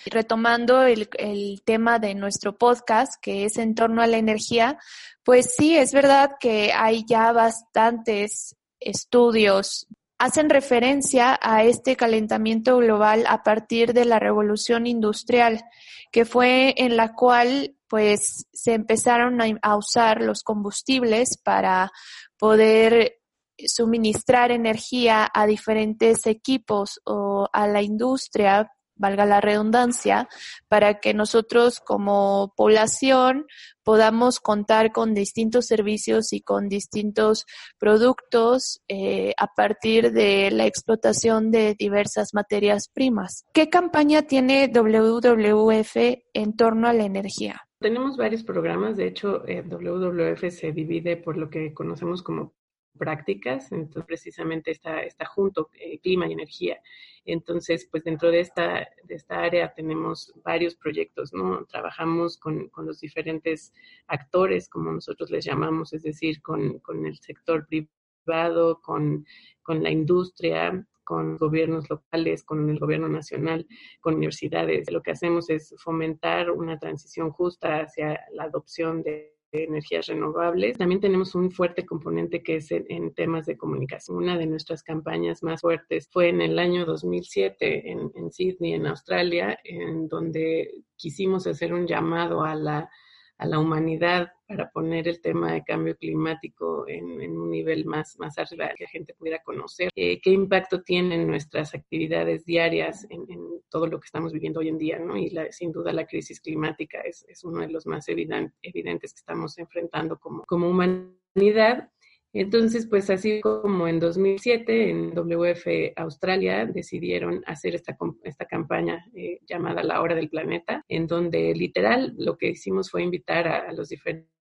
retomando 0.06 0.82
el, 0.84 1.08
el, 1.20 1.62
tema 1.64 2.00
de 2.00 2.16
nuestro 2.16 2.58
podcast, 2.58 3.22
que 3.22 3.46
es 3.46 3.58
en 3.58 3.76
torno 3.76 4.02
a 4.02 4.08
la 4.08 4.18
energía, 4.18 4.80
pues 5.24 5.54
sí, 5.56 5.78
es 5.78 5.92
verdad 5.94 6.32
que 6.40 6.72
hay 6.72 7.06
ya 7.06 7.32
bastantes 7.32 8.56
estudios 8.80 9.88
hacen 10.24 10.50
referencia 10.50 11.38
a 11.42 11.66
este 11.66 11.98
calentamiento 11.98 12.78
global 12.78 13.26
a 13.28 13.44
partir 13.44 13.92
de 13.92 14.06
la 14.06 14.20
revolución 14.20 14.88
industrial, 14.88 15.66
que 16.14 16.24
fue 16.24 16.74
en 16.78 16.96
la 16.96 17.14
cual 17.14 17.76
pues 17.90 18.48
se 18.54 18.74
empezaron 18.74 19.40
a, 19.62 19.76
usar 19.76 20.22
los 20.22 20.42
combustibles 20.44 21.38
para 21.44 21.92
poder 22.38 23.18
suministrar 23.66 24.52
energía 24.52 25.30
a 25.34 25.46
diferentes 25.46 26.26
equipos 26.26 27.02
o 27.04 27.50
a 27.52 27.68
la 27.68 27.82
industria 27.82 28.72
valga 29.04 29.26
la 29.26 29.42
redundancia, 29.42 30.30
para 30.70 31.02
que 31.02 31.14
nosotros 31.14 31.82
como 31.82 32.54
población 32.56 33.46
podamos 33.84 34.40
contar 34.40 34.94
con 34.94 35.14
distintos 35.14 35.66
servicios 35.66 36.32
y 36.32 36.40
con 36.40 36.70
distintos 36.70 37.46
productos 37.78 38.82
eh, 38.88 39.34
a 39.38 39.48
partir 39.48 40.14
de 40.14 40.52
la 40.52 40.66
explotación 40.66 41.52
de 41.52 41.76
diversas 41.78 42.34
materias 42.34 42.88
primas. 42.88 43.44
¿Qué 43.54 43.70
campaña 43.70 44.22
tiene 44.22 44.72
WWF 44.74 45.96
en 46.34 46.56
torno 46.56 46.88
a 46.88 46.94
la 46.94 47.04
energía? 47.04 47.62
Tenemos 47.80 48.16
varios 48.16 48.44
programas, 48.44 48.96
de 48.96 49.08
hecho, 49.08 49.46
eh, 49.46 49.62
WWF 49.62 50.50
se 50.50 50.72
divide 50.72 51.18
por 51.18 51.36
lo 51.36 51.50
que 51.50 51.74
conocemos 51.74 52.24
como 52.24 52.54
prácticas, 52.98 53.72
entonces 53.72 54.06
precisamente 54.06 54.72
está, 54.72 55.02
está 55.04 55.26
junto 55.26 55.70
eh, 55.74 56.00
clima 56.00 56.28
y 56.28 56.34
energía. 56.34 56.82
Entonces, 57.26 57.88
pues 57.90 58.04
dentro 58.04 58.30
de 58.32 58.42
esta, 58.42 58.88
de 59.04 59.16
esta 59.16 59.40
área 59.42 59.74
tenemos 59.74 60.34
varios 60.44 60.76
proyectos, 60.76 61.34
¿no? 61.34 61.66
Trabajamos 61.66 62.38
con, 62.38 62.70
con 62.70 62.86
los 62.86 63.00
diferentes 63.00 63.74
actores, 64.08 64.70
como 64.70 64.92
nosotros 64.92 65.32
les 65.32 65.46
llamamos, 65.46 65.94
es 65.94 66.04
decir, 66.04 66.42
con, 66.42 66.80
con 66.80 67.06
el 67.06 67.18
sector 67.20 67.66
privado, 67.68 68.82
con, 68.82 69.26
con 69.62 69.82
la 69.84 69.90
industria, 69.90 70.86
con 71.04 71.38
gobiernos 71.38 71.90
locales, 71.90 72.44
con 72.44 72.70
el 72.70 72.80
gobierno 72.80 73.10
nacional, 73.10 73.68
con 74.00 74.16
universidades. 74.16 74.92
Lo 74.92 75.02
que 75.02 75.12
hacemos 75.12 75.50
es 75.50 75.76
fomentar 75.78 76.52
una 76.52 76.78
transición 76.80 77.32
justa 77.32 77.82
hacia 77.82 78.22
la 78.34 78.44
adopción 78.44 79.04
de 79.04 79.34
energías 79.54 80.08
renovables. 80.08 80.78
También 80.78 81.02
tenemos 81.02 81.36
un 81.36 81.52
fuerte 81.52 81.86
componente 81.86 82.42
que 82.42 82.58
es 82.58 82.72
en, 82.72 83.14
temas 83.14 83.46
de 83.46 83.58
comunicación. 83.58 84.18
Una 84.18 84.38
de 84.38 84.48
nuestras 84.48 84.84
campañas 84.84 85.44
más 85.44 85.62
fuertes 85.62 86.10
fue 86.12 86.30
en 86.30 86.42
el 86.42 86.58
año 86.60 86.86
2007 86.86 87.92
en, 87.92 88.12
en 88.16 88.32
Sydney, 88.32 88.74
en 88.74 88.88
Australia, 88.88 89.60
en 89.64 90.08
donde 90.08 90.84
quisimos 90.96 91.46
hacer 91.48 91.74
un 91.74 91.88
llamado 91.88 92.44
a 92.44 92.56
la 92.56 92.90
a 93.38 93.46
la 93.46 93.60
humanidad 93.60 94.32
para 94.56 94.70
poner 94.70 95.08
el 95.08 95.20
tema 95.20 95.54
de 95.54 95.64
cambio 95.64 95.96
climático 95.98 96.88
en, 96.88 97.06
un 97.06 97.50
nivel 97.50 97.86
más, 97.86 98.18
más 98.20 98.38
arriba, 98.38 98.70
que 98.78 98.84
la 98.84 98.90
gente 98.90 99.16
pudiera 99.16 99.42
conocer 99.42 99.90
eh, 99.96 100.22
qué 100.22 100.30
impacto 100.30 100.84
tienen 100.84 101.26
nuestras 101.28 101.74
actividades 101.74 102.46
diarias 102.46 103.08
en, 103.10 103.26
todo 103.70 103.88
lo 103.88 104.00
que 104.00 104.06
estamos 104.06 104.32
viviendo 104.32 104.60
hoy 104.60 104.68
en 104.68 104.78
día, 104.78 105.00
¿no? 105.00 105.18
Y 105.18 105.36
sin 105.50 105.72
duda 105.72 105.92
la 105.92 106.06
crisis 106.06 106.40
climática 106.40 107.00
es, 107.02 107.26
es 107.28 107.44
uno 107.44 107.62
de 107.62 107.70
los 107.70 107.88
más 107.88 108.08
evidentes 108.08 109.14
que 109.14 109.20
estamos 109.20 109.58
enfrentando 109.58 110.20
como, 110.20 110.44
como 110.44 110.70
humanidad. 110.70 111.90
Entonces, 112.34 112.88
pues 112.88 113.10
así 113.10 113.42
como 113.42 113.88
en 113.88 114.00
2007 114.00 114.90
en 114.90 115.16
WF 115.16 115.94
Australia 115.96 116.68
decidieron 116.68 117.44
hacer 117.48 117.74
esta, 117.74 117.98
esta 118.24 118.46
campaña 118.46 119.04
eh, 119.16 119.40
llamada 119.48 119.84
La 119.84 120.02
Hora 120.02 120.14
del 120.14 120.30
Planeta, 120.30 120.84
en 120.88 121.08
donde 121.08 121.54
literal 121.56 122.14
lo 122.18 122.38
que 122.38 122.50
hicimos 122.50 122.92
fue 122.92 123.02
invitar 123.02 123.48
a 123.48 123.72
los 123.74 123.90
diferentes 123.90 124.33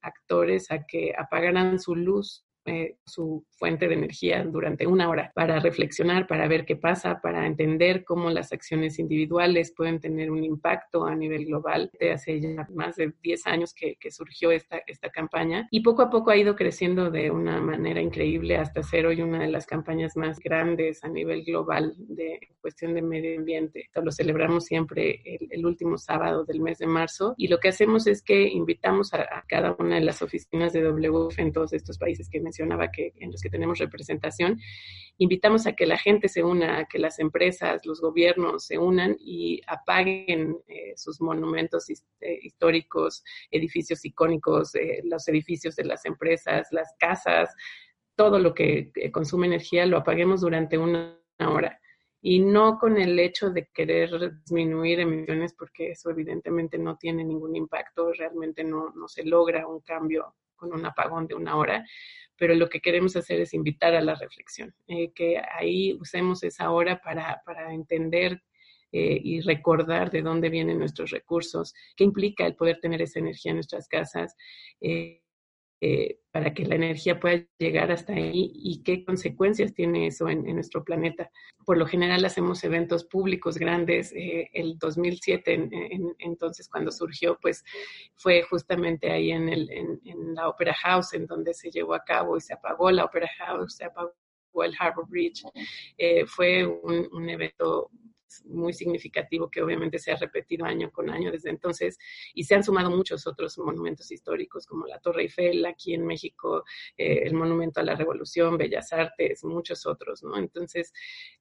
actores 0.00 0.70
a 0.70 0.84
que 0.86 1.14
apagaran 1.16 1.78
su 1.78 1.94
luz 1.94 2.44
eh, 2.66 2.96
su 3.04 3.44
fuente 3.50 3.88
de 3.88 3.94
energía 3.94 4.44
durante 4.44 4.86
una 4.86 5.08
hora 5.08 5.32
para 5.34 5.60
reflexionar, 5.60 6.26
para 6.26 6.48
ver 6.48 6.64
qué 6.64 6.76
pasa, 6.76 7.20
para 7.20 7.46
entender 7.46 8.04
cómo 8.04 8.30
las 8.30 8.52
acciones 8.52 8.98
individuales 8.98 9.72
pueden 9.76 10.00
tener 10.00 10.30
un 10.30 10.42
impacto 10.44 11.04
a 11.04 11.14
nivel 11.14 11.44
global. 11.46 11.90
Hace 12.12 12.40
ya 12.40 12.66
más 12.74 12.96
de 12.96 13.12
10 13.22 13.46
años 13.46 13.74
que, 13.74 13.96
surgió 14.10 14.50
esta, 14.50 14.80
esta 14.86 15.10
campaña 15.10 15.66
y 15.70 15.80
poco 15.80 16.02
a 16.02 16.10
poco 16.10 16.30
ha 16.30 16.36
ido 16.36 16.56
creciendo 16.56 17.10
de 17.10 17.30
una 17.30 17.60
manera 17.60 18.00
increíble 18.00 18.56
hasta 18.56 18.82
ser 18.82 19.06
hoy 19.06 19.22
una 19.22 19.40
de 19.40 19.48
las 19.48 19.66
campañas 19.66 20.16
más 20.16 20.38
grandes 20.38 21.02
a 21.04 21.08
nivel 21.08 21.44
global 21.44 21.94
de 21.98 22.40
cuestión 22.60 22.94
de 22.94 23.02
medio 23.02 23.38
ambiente. 23.38 23.90
Lo 23.94 24.10
celebramos 24.10 24.64
siempre 24.64 25.20
el, 25.50 25.64
último 25.66 25.98
sábado 25.98 26.44
del 26.44 26.60
mes 26.60 26.78
de 26.78 26.86
marzo 26.86 27.34
y 27.36 27.48
lo 27.48 27.58
que 27.58 27.68
hacemos 27.68 28.06
es 28.06 28.22
que 28.22 28.48
invitamos 28.48 29.12
a, 29.14 29.22
a 29.22 29.44
cada 29.48 29.74
una 29.78 29.96
de 29.96 30.02
las 30.02 30.22
oficinas 30.22 30.72
de 30.72 30.82
WF 30.82 31.38
en 31.38 31.52
todos 31.52 31.72
estos 31.72 31.98
países 31.98 32.28
que 32.28 32.40
mencionaba 32.54 32.90
que 32.90 33.12
en 33.16 33.32
los 33.32 33.40
que 33.40 33.50
tenemos 33.50 33.78
representación, 33.78 34.60
invitamos 35.18 35.66
a 35.66 35.72
que 35.72 35.86
la 35.86 35.98
gente 35.98 36.28
se 36.28 36.44
una, 36.44 36.78
a 36.78 36.84
que 36.86 36.98
las 36.98 37.18
empresas, 37.18 37.84
los 37.84 38.00
gobiernos 38.00 38.66
se 38.66 38.78
unan 38.78 39.16
y 39.18 39.60
apaguen 39.66 40.56
eh, 40.68 40.92
sus 40.96 41.20
monumentos 41.20 41.90
eh, 41.90 42.38
históricos, 42.42 43.24
edificios 43.50 44.04
icónicos, 44.04 44.74
eh, 44.76 45.02
los 45.04 45.26
edificios 45.28 45.74
de 45.74 45.84
las 45.84 46.04
empresas, 46.04 46.68
las 46.70 46.94
casas, 46.98 47.54
todo 48.16 48.38
lo 48.38 48.54
que 48.54 48.92
consume 49.12 49.48
energía 49.48 49.86
lo 49.86 49.98
apaguemos 49.98 50.40
durante 50.40 50.78
una 50.78 51.18
hora. 51.40 51.80
Y 52.20 52.38
no 52.38 52.78
con 52.78 52.96
el 52.96 53.18
hecho 53.18 53.50
de 53.50 53.66
querer 53.74 54.10
disminuir 54.44 55.00
emisiones, 55.00 55.52
porque 55.52 55.90
eso 55.90 56.10
evidentemente 56.10 56.78
no 56.78 56.96
tiene 56.96 57.24
ningún 57.24 57.56
impacto, 57.56 58.12
realmente 58.12 58.62
no, 58.62 58.92
no 58.94 59.08
se 59.08 59.24
logra 59.24 59.66
un 59.66 59.80
cambio 59.80 60.34
un 60.72 60.86
apagón 60.86 61.26
de 61.26 61.34
una 61.34 61.56
hora, 61.56 61.84
pero 62.36 62.54
lo 62.54 62.68
que 62.68 62.80
queremos 62.80 63.16
hacer 63.16 63.40
es 63.40 63.54
invitar 63.54 63.94
a 63.94 64.00
la 64.00 64.14
reflexión, 64.14 64.74
eh, 64.88 65.12
que 65.12 65.40
ahí 65.58 65.94
usemos 65.94 66.42
esa 66.42 66.70
hora 66.70 67.00
para, 67.00 67.42
para 67.44 67.72
entender 67.72 68.42
eh, 68.96 69.20
y 69.22 69.40
recordar 69.40 70.12
de 70.12 70.22
dónde 70.22 70.50
vienen 70.50 70.78
nuestros 70.78 71.10
recursos, 71.10 71.74
qué 71.96 72.04
implica 72.04 72.46
el 72.46 72.54
poder 72.54 72.78
tener 72.80 73.02
esa 73.02 73.18
energía 73.18 73.50
en 73.50 73.56
nuestras 73.56 73.88
casas. 73.88 74.36
Eh, 74.80 75.23
eh, 75.86 76.20
para 76.30 76.54
que 76.54 76.64
la 76.64 76.76
energía 76.76 77.20
pueda 77.20 77.46
llegar 77.58 77.92
hasta 77.92 78.14
ahí 78.14 78.50
y 78.54 78.82
qué 78.82 79.04
consecuencias 79.04 79.74
tiene 79.74 80.06
eso 80.06 80.30
en, 80.30 80.46
nuestro 80.54 80.82
planeta. 80.82 81.30
Por 81.66 81.76
lo 81.76 81.86
general 81.86 82.24
hacemos 82.24 82.64
eventos 82.64 83.04
públicos 83.04 83.58
grandes. 83.58 84.10
Eh, 84.14 84.48
el 84.54 84.78
2007, 84.78 85.68
entonces 86.20 86.70
cuando 86.70 86.90
surgió, 86.90 87.38
pues 87.38 87.62
fue 88.14 88.42
justamente 88.44 89.10
ahí 89.10 89.30
en, 89.30 89.50
el, 89.50 89.70
en, 89.70 90.34
la 90.34 90.48
Opera 90.48 90.72
House, 90.72 91.12
en 91.12 91.26
donde 91.26 91.52
se 91.52 91.70
llevó 91.70 91.92
a 91.92 92.02
cabo 92.02 92.38
y 92.38 92.40
se 92.40 92.54
apagó 92.54 92.90
la 92.90 93.04
Opera 93.04 93.28
House, 93.40 93.76
se 93.76 93.84
apagó 93.84 94.14
el 94.64 94.74
Harbor 94.78 95.06
Bridge. 95.06 95.44
Eh, 95.98 96.24
fue 96.24 96.64
un, 96.66 97.08
un 97.12 97.28
evento 97.28 97.90
muy 98.44 98.72
significativo 98.72 99.50
que 99.50 99.62
obviamente 99.62 99.98
se 99.98 100.12
ha 100.12 100.16
repetido 100.16 100.64
año 100.64 100.90
con 100.90 101.10
año 101.10 101.30
desde 101.30 101.50
entonces 101.50 101.98
y 102.34 102.44
se 102.44 102.54
han 102.54 102.64
sumado 102.64 102.90
muchos 102.90 103.26
otros 103.26 103.58
monumentos 103.58 104.10
históricos 104.10 104.66
como 104.66 104.86
la 104.86 104.98
Torre 104.98 105.22
Eiffel 105.22 105.64
aquí 105.66 105.94
en 105.94 106.06
México, 106.06 106.64
eh, 106.96 107.20
el 107.24 107.34
Monumento 107.34 107.80
a 107.80 107.82
la 107.82 107.94
Revolución, 107.94 108.56
Bellas 108.56 108.92
Artes, 108.92 109.44
muchos 109.44 109.86
otros, 109.86 110.22
¿no? 110.22 110.36
Entonces, 110.36 110.92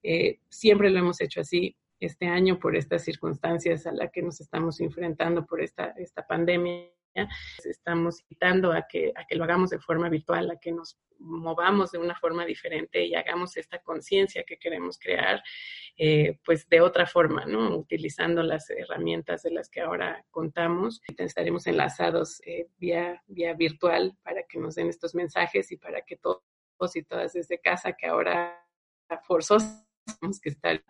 eh, 0.02 0.40
siempre 0.50 0.90
lo 0.90 1.00
hemos 1.00 1.22
hecho 1.22 1.42
así. 1.42 1.76
Este 2.00 2.26
año, 2.26 2.60
por 2.60 2.76
estas 2.76 3.04
circunstancias 3.04 3.88
a 3.88 3.94
las 3.94 4.12
que 4.12 4.22
nos 4.22 4.42
estamos 4.42 4.82
enfrentando 4.82 5.46
por 5.46 5.62
esta, 5.62 5.94
esta 5.98 6.28
pandemia, 6.28 6.90
Estamos 7.64 8.22
invitando 8.22 8.72
a 8.72 8.88
que, 8.88 9.12
a 9.16 9.26
que 9.26 9.36
lo 9.36 9.44
hagamos 9.44 9.70
de 9.70 9.80
forma 9.80 10.10
virtual, 10.10 10.52
a 10.52 10.58
que 10.58 10.72
nos 10.72 11.00
movamos 11.20 11.92
de 11.92 12.00
una 12.00 12.16
forma 12.16 12.46
diferente 12.46 13.06
y 13.06 13.16
hagamos 13.16 13.56
esta 13.58 13.80
conciencia 13.80 14.44
que 14.44 14.58
queremos 14.58 14.98
crear, 15.00 15.42
eh, 15.98 16.40
pues 16.46 16.68
de 16.68 16.82
otra 16.82 17.06
forma, 17.06 17.46
¿no? 17.46 17.78
Utilizando 17.78 18.44
las 18.44 18.70
herramientas 18.70 19.44
de 19.44 19.52
las 19.52 19.70
que 19.70 19.82
ahora 19.82 20.26
contamos. 20.32 21.02
Estaremos 21.18 21.68
enlazados 21.68 22.42
eh, 22.46 22.68
vía, 22.78 23.24
vía 23.28 23.54
virtual 23.54 24.18
para 24.24 24.44
que 24.44 24.60
nos 24.60 24.76
den 24.76 24.90
estos 24.90 25.16
mensajes 25.16 25.72
y 25.72 25.78
para 25.78 26.02
que 26.02 26.18
todos 26.18 26.44
y 26.96 27.04
todas 27.04 27.32
desde 27.32 27.62
casa, 27.62 27.94
que 27.94 28.08
ahora 28.08 28.60
forzosamente 29.24 29.88
que 30.42 30.50
estar, 30.50 30.84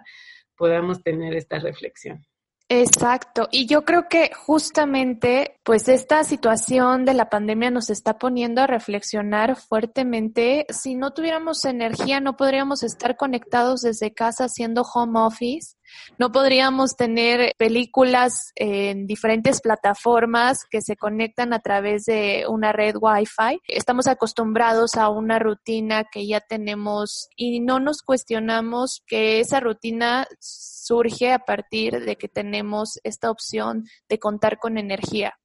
podamos 0.55 1.03
tener 1.03 1.35
esta 1.35 1.59
reflexión. 1.59 2.25
Exacto. 2.69 3.49
Y 3.51 3.67
yo 3.67 3.83
creo 3.85 4.07
que 4.09 4.31
justamente, 4.33 5.59
pues 5.63 5.87
esta 5.87 6.23
situación 6.23 7.05
de 7.05 7.13
la 7.13 7.29
pandemia 7.29 7.69
nos 7.69 7.89
está 7.89 8.17
poniendo 8.17 8.61
a 8.61 8.67
reflexionar 8.67 9.55
fuertemente. 9.57 10.65
Si 10.69 10.95
no 10.95 11.11
tuviéramos 11.11 11.65
energía, 11.65 12.19
no 12.19 12.35
podríamos 12.35 12.81
estar 12.83 13.15
conectados 13.17 13.81
desde 13.81 14.13
casa 14.13 14.45
haciendo 14.45 14.81
home 14.81 15.19
office. 15.19 15.75
No 16.17 16.31
podríamos 16.31 16.95
tener 16.95 17.53
películas 17.57 18.51
en 18.55 19.07
diferentes 19.07 19.61
plataformas 19.61 20.59
que 20.69 20.81
se 20.81 20.95
conectan 20.95 21.53
a 21.53 21.59
través 21.59 22.05
de 22.05 22.45
una 22.47 22.71
red 22.71 22.95
Wi-Fi. 22.99 23.59
Estamos 23.67 24.07
acostumbrados 24.07 24.95
a 24.95 25.09
una 25.09 25.39
rutina 25.39 26.03
que 26.03 26.27
ya 26.27 26.39
tenemos 26.41 27.29
y 27.35 27.59
no 27.59 27.79
nos 27.79 28.01
cuestionamos 28.01 29.01
que 29.07 29.39
esa 29.39 29.59
rutina 29.59 30.27
surge 30.39 31.31
a 31.31 31.39
partir 31.39 32.03
de 32.03 32.15
que 32.15 32.27
tenemos 32.27 32.99
esta 33.03 33.31
opción 33.31 33.85
de 34.09 34.19
contar 34.19 34.59
con 34.59 34.77
energía 34.77 35.37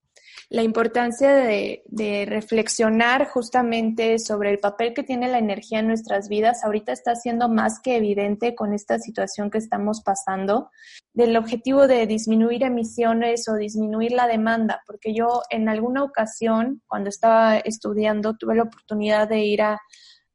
la 0.50 0.62
importancia 0.62 1.34
de, 1.34 1.82
reflexionar 2.26 3.28
justamente 3.28 4.18
sobre 4.18 4.50
el 4.50 4.58
papel 4.58 4.94
que 4.94 5.02
tiene 5.02 5.28
la 5.28 5.38
energía 5.38 5.80
en 5.80 5.88
nuestras 5.88 6.28
vidas 6.28 6.64
ahorita 6.64 6.92
está 6.92 7.14
siendo 7.14 7.50
más 7.50 7.80
que 7.80 7.96
evidente 7.96 8.54
con 8.54 8.72
esta 8.72 8.98
situación 8.98 9.50
que 9.50 9.58
estamos 9.58 10.02
pasando, 10.02 10.70
del 11.12 11.36
objetivo 11.36 11.86
de 11.86 12.06
disminuir 12.06 12.62
emisiones 12.62 13.46
o 13.48 13.56
disminuir 13.56 14.12
la 14.12 14.26
demanda, 14.26 14.82
porque 14.86 15.12
yo 15.12 15.42
en 15.50 15.68
alguna 15.68 16.02
ocasión, 16.02 16.82
cuando 16.86 17.10
estaba 17.10 17.58
estudiando, 17.58 18.34
tuve 18.36 18.54
la 18.54 18.62
oportunidad 18.62 19.28
de 19.28 19.40
ir 19.40 19.60
a 19.60 19.78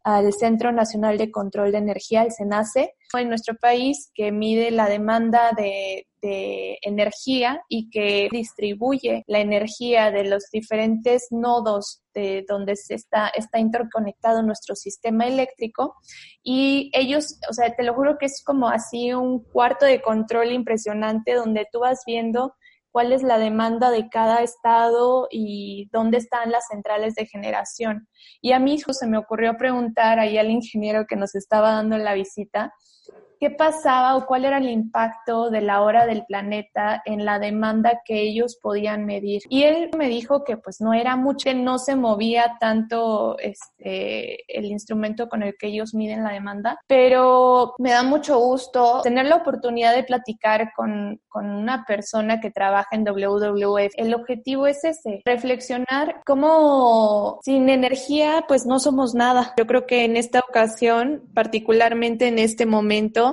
al 0.03 0.33
Centro 0.33 0.71
Nacional 0.71 1.17
de 1.17 1.31
Control 1.31 1.71
de 1.71 1.77
Energía, 1.77 2.23
el 2.23 2.31
CENACE, 2.31 2.93
en 3.19 3.29
nuestro 3.29 3.55
país 3.55 4.11
que 4.13 4.31
mide 4.31 4.71
la 4.71 4.87
demanda 4.87 5.51
de, 5.55 6.07
energía 6.81 7.61
y 7.67 7.89
que 7.89 8.29
distribuye 8.31 9.25
la 9.27 9.39
energía 9.39 10.09
de 10.09 10.23
los 10.23 10.45
diferentes 10.53 11.27
nodos 11.31 12.01
de 12.13 12.45
donde 12.47 12.77
se 12.77 12.93
está, 12.93 13.27
está 13.27 13.59
interconectado 13.59 14.41
nuestro 14.41 14.73
sistema 14.73 15.27
eléctrico. 15.27 15.95
Y 16.41 16.89
ellos, 16.93 17.39
o 17.49 17.53
sea, 17.53 17.75
te 17.75 17.83
lo 17.83 17.93
juro 17.93 18.15
que 18.17 18.27
es 18.27 18.41
como 18.41 18.69
así 18.69 19.11
un 19.11 19.43
cuarto 19.43 19.85
de 19.85 20.01
control 20.01 20.53
impresionante 20.53 21.33
donde 21.33 21.67
tú 21.69 21.81
vas 21.81 22.03
viendo 22.07 22.55
cuál 22.93 23.11
es 23.11 23.23
la 23.23 23.39
demanda 23.39 23.89
de 23.89 24.07
cada 24.07 24.43
estado 24.43 25.27
y 25.31 25.89
dónde 25.91 26.19
están 26.19 26.51
las 26.51 26.67
centrales 26.67 27.15
de 27.15 27.25
generación. 27.25 28.07
Y 28.39 28.51
a 28.51 28.59
mí 28.59 28.77
se 28.77 29.07
me 29.07 29.17
ocurrió 29.17 29.57
preguntar 29.57 30.19
ahí 30.19 30.37
al 30.37 30.51
ingeniero 30.51 31.07
que 31.07 31.15
nos 31.15 31.33
estaba 31.33 31.71
dando 31.71 31.97
la 31.97 32.13
visita, 32.13 32.71
qué 33.43 33.49
pasaba 33.49 34.15
o 34.15 34.25
cuál 34.25 34.45
era 34.45 34.57
el 34.57 34.69
impacto 34.69 35.49
de 35.49 35.59
la 35.59 35.81
hora 35.81 36.05
del 36.05 36.23
planeta 36.25 37.01
en 37.03 37.25
la 37.25 37.39
demanda 37.39 37.99
que 38.05 38.21
ellos 38.21 38.57
podían 38.61 39.05
medir. 39.05 39.41
Y 39.49 39.63
él 39.63 39.89
me 39.97 40.07
dijo 40.07 40.45
que 40.45 40.55
pues 40.55 40.79
no 40.79 40.93
era 40.93 41.17
mucho, 41.17 41.53
no 41.53 41.77
se 41.77 41.97
movía 41.97 42.55
tanto 42.61 43.37
este, 43.39 44.45
el 44.47 44.63
instrumento 44.63 45.27
con 45.27 45.43
el 45.43 45.55
que 45.59 45.67
ellos 45.67 45.93
miden 45.93 46.23
la 46.23 46.31
demanda, 46.31 46.79
pero 46.87 47.75
me 47.79 47.91
da 47.91 48.01
mucho 48.03 48.39
gusto 48.39 49.01
tener 49.03 49.25
la 49.25 49.35
oportunidad 49.35 49.93
de 49.93 50.05
platicar 50.05 50.71
con, 50.73 51.19
con 51.27 51.49
una 51.49 51.83
persona 51.83 52.39
que 52.39 52.49
trabaja 52.49 52.87
en 52.93 53.03
WWF. 53.03 53.91
El 53.97 54.13
objetivo 54.13 54.67
es 54.67 54.85
ese, 54.85 55.21
reflexionar 55.25 56.21
cómo 56.25 57.39
sin 57.43 57.67
energía 57.67 58.45
pues 58.47 58.65
no 58.65 58.79
somos 58.79 59.13
nada. 59.15 59.53
Yo 59.57 59.67
creo 59.67 59.85
que 59.85 60.05
en 60.05 60.15
esta 60.15 60.39
ocasión, 60.39 61.29
particularmente 61.33 62.29
en 62.29 62.39
este 62.39 62.65
momento, 62.65 63.32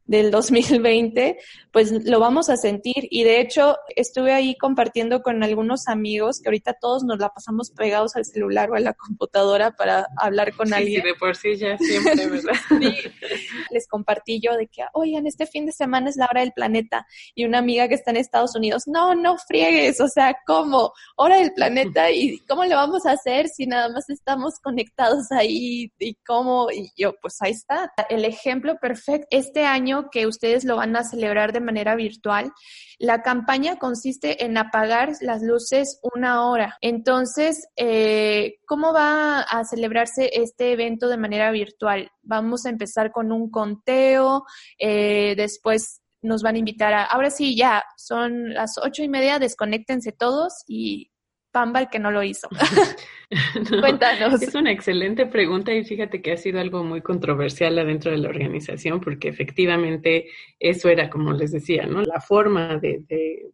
del 0.05 0.31
2020, 0.31 1.37
pues 1.71 1.91
lo 2.05 2.19
vamos 2.19 2.49
a 2.49 2.57
sentir. 2.57 3.07
Y 3.09 3.23
de 3.23 3.39
hecho, 3.39 3.77
estuve 3.95 4.33
ahí 4.33 4.57
compartiendo 4.57 5.21
con 5.21 5.43
algunos 5.43 5.87
amigos 5.87 6.41
que 6.41 6.49
ahorita 6.49 6.73
todos 6.73 7.03
nos 7.03 7.19
la 7.19 7.29
pasamos 7.29 7.71
pegados 7.71 8.15
al 8.15 8.25
celular 8.25 8.69
o 8.71 8.75
a 8.75 8.79
la 8.79 8.93
computadora 8.93 9.71
para 9.71 10.07
hablar 10.17 10.53
con 10.55 10.73
alguien. 10.73 11.01
Sí, 11.01 11.07
de 11.07 11.15
por 11.15 11.35
sí 11.35 11.55
ya 11.55 11.77
siempre, 11.77 12.27
¿verdad? 12.27 12.53
Les 13.71 13.87
compartí 13.87 14.39
yo 14.41 14.55
de 14.57 14.67
que, 14.67 14.83
oigan, 14.93 15.27
este 15.27 15.45
fin 15.45 15.65
de 15.65 15.71
semana 15.71 16.09
es 16.09 16.17
la 16.17 16.27
hora 16.29 16.41
del 16.41 16.51
planeta. 16.51 17.05
Y 17.35 17.45
una 17.45 17.59
amiga 17.59 17.87
que 17.87 17.95
está 17.95 18.11
en 18.11 18.17
Estados 18.17 18.55
Unidos, 18.55 18.83
no, 18.87 19.15
no 19.15 19.37
friegues, 19.37 20.01
o 20.01 20.07
sea, 20.07 20.35
¿cómo? 20.45 20.91
Hora 21.15 21.37
del 21.37 21.53
planeta 21.53 22.11
y 22.11 22.39
cómo 22.39 22.65
le 22.65 22.75
vamos 22.75 23.05
a 23.05 23.11
hacer 23.11 23.47
si 23.47 23.65
nada 23.65 23.89
más 23.89 24.09
estamos 24.09 24.59
conectados 24.59 25.31
ahí 25.31 25.91
y 25.99 26.15
cómo. 26.25 26.69
Y 26.71 26.91
yo, 26.97 27.13
pues 27.21 27.41
ahí 27.41 27.51
está. 27.51 27.93
El 28.09 28.25
ejemplo 28.25 28.77
perfecto. 28.77 29.27
Este 29.29 29.63
año 29.63 29.90
que 30.11 30.27
ustedes 30.27 30.63
lo 30.63 30.77
van 30.77 30.95
a 30.95 31.03
celebrar 31.03 31.53
de 31.53 31.61
manera 31.61 31.95
virtual. 31.95 32.51
La 32.99 33.21
campaña 33.21 33.77
consiste 33.77 34.45
en 34.45 34.57
apagar 34.57 35.13
las 35.21 35.41
luces 35.41 35.99
una 36.15 36.47
hora. 36.47 36.77
Entonces, 36.81 37.67
eh, 37.75 38.55
¿cómo 38.65 38.93
va 38.93 39.41
a 39.41 39.63
celebrarse 39.63 40.29
este 40.33 40.71
evento 40.73 41.07
de 41.07 41.17
manera 41.17 41.51
virtual? 41.51 42.11
Vamos 42.21 42.65
a 42.65 42.69
empezar 42.69 43.11
con 43.11 43.31
un 43.31 43.49
conteo, 43.49 44.45
eh, 44.77 45.33
después 45.35 46.01
nos 46.21 46.43
van 46.43 46.55
a 46.55 46.59
invitar 46.59 46.93
a, 46.93 47.03
ahora 47.05 47.31
sí, 47.31 47.55
ya, 47.55 47.83
son 47.97 48.53
las 48.53 48.77
ocho 48.77 49.03
y 49.03 49.09
media, 49.09 49.39
desconéctense 49.39 50.11
todos 50.11 50.63
y 50.67 51.10
Pamba 51.51 51.81
el 51.81 51.89
que 51.89 51.99
no 51.99 52.11
lo 52.11 52.23
hizo. 52.23 52.47
Cuéntanos. 53.81 54.41
Es 54.41 54.55
una 54.55 54.71
excelente 54.71 55.25
pregunta 55.25 55.73
y 55.73 55.83
fíjate 55.83 56.21
que 56.21 56.33
ha 56.33 56.37
sido 56.37 56.59
algo 56.59 56.83
muy 56.83 57.01
controversial 57.01 57.77
adentro 57.79 58.11
de 58.11 58.17
la 58.17 58.29
organización 58.29 58.99
porque 58.99 59.29
efectivamente 59.29 60.27
eso 60.59 60.89
era, 60.89 61.09
como 61.09 61.31
les 61.31 61.51
decía, 61.51 61.85
¿no? 61.85 62.01
La 62.01 62.19
forma 62.19 62.77
de, 62.77 63.51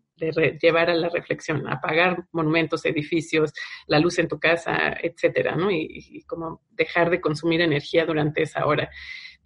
llevar 0.60 0.89
a 0.89 0.96
la 0.96 1.10
reflexión, 1.10 1.68
apagar 1.68 2.25
monumentos, 2.32 2.86
edificios, 2.86 3.54
la 3.86 4.00
luz 4.00 4.18
en 4.18 4.27
tu 4.27 4.39
casa, 4.39 4.98
etcétera, 5.00 5.56
¿no? 5.56 5.70
Y, 5.70 5.88
y 5.92 6.24
como 6.24 6.62
dejar 6.72 7.12
de 7.12 7.22
consumir 7.22 7.62
energía 7.62 8.06
durante 8.06 8.42
esa 8.42 8.66
hora 8.66 8.89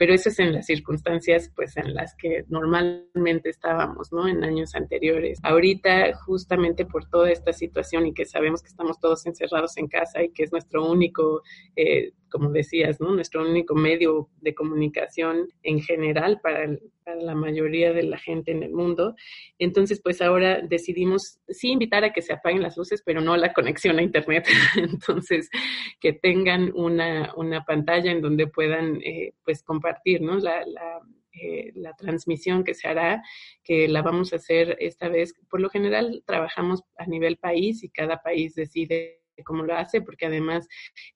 pero 0.02 0.16
eso 0.16 0.30
es 0.30 0.40
en 0.40 0.52
las 0.52 0.66
circunstancias 0.66 1.52
pues 1.56 1.78
en 1.78 1.94
las 1.94 2.16
que 2.16 2.44
normalmente 2.48 3.52
estábamos, 3.52 4.12
¿no? 4.12 4.28
En 4.28 4.44
años 4.44 4.74
anteriores. 4.74 5.38
Ahorita, 5.44 6.16
justamente 6.26 6.88
por 6.88 7.06
toda 7.08 7.30
esta 7.30 7.54
situación 7.54 8.08
y 8.08 8.14
que 8.16 8.26
sabemos 8.26 8.64
que 8.64 8.70
estamos 8.70 9.00
todos 9.00 9.28
encerrados 9.28 9.78
en 9.78 9.88
casa 9.88 10.24
y 10.24 10.32
que 10.32 10.42
es 10.42 10.52
nuestro 10.52 10.90
único 10.90 11.44
eh, 11.76 12.14
como 12.32 12.52
decías, 12.52 13.00
¿no? 13.00 13.14
Nuestro 13.14 13.48
único 13.48 13.76
medio 13.76 14.30
de 14.40 14.56
comunicación 14.56 15.48
en 15.64 15.82
general 15.82 16.40
para, 16.42 16.68
la 17.20 17.36
mayoría 17.36 17.92
de 17.92 18.04
la 18.04 18.18
gente 18.18 18.52
en 18.52 18.64
el 18.64 18.72
mundo. 18.72 19.16
Entonces, 19.60 20.00
pues 20.02 20.22
ahora 20.22 20.62
decidimos 20.62 21.40
sí 21.50 21.72
invitar 21.72 22.06
a 22.06 22.14
que 22.14 22.22
se 22.22 22.32
apaguen 22.32 22.62
las 22.62 22.78
luces, 22.78 23.04
pero 23.06 23.20
no 23.20 23.36
la 23.36 23.52
conexión 23.52 24.00
a 24.00 24.02
Internet. 24.02 24.48
Entonces, 24.78 25.50
que 26.00 26.14
tengan 26.14 26.72
una, 26.74 27.34
pantalla 27.68 28.12
en 28.12 28.22
donde 28.22 28.48
puedan, 28.48 29.02
eh, 29.04 29.34
pues, 29.44 29.62
compartir, 29.62 30.22
la 30.22 30.64
eh, 31.34 31.72
la 31.76 31.94
transmisión 31.94 32.66
que 32.66 32.74
se 32.74 32.90
hará, 32.90 33.24
que 33.64 33.88
la 33.88 34.02
vamos 34.02 34.34
a 34.34 34.36
hacer 34.36 34.76
esta 34.82 35.08
vez. 35.08 35.34
Por 35.50 35.62
lo 35.62 35.70
general 35.70 36.24
trabajamos 36.26 36.84
a 36.98 37.06
nivel 37.06 37.38
país 37.38 37.84
y 37.84 37.90
cada 37.90 38.22
país 38.22 38.54
decide 38.54 39.21
cómo 39.44 39.64
lo 39.64 39.76
hace, 39.76 40.02
porque 40.02 40.26
además 40.26 40.68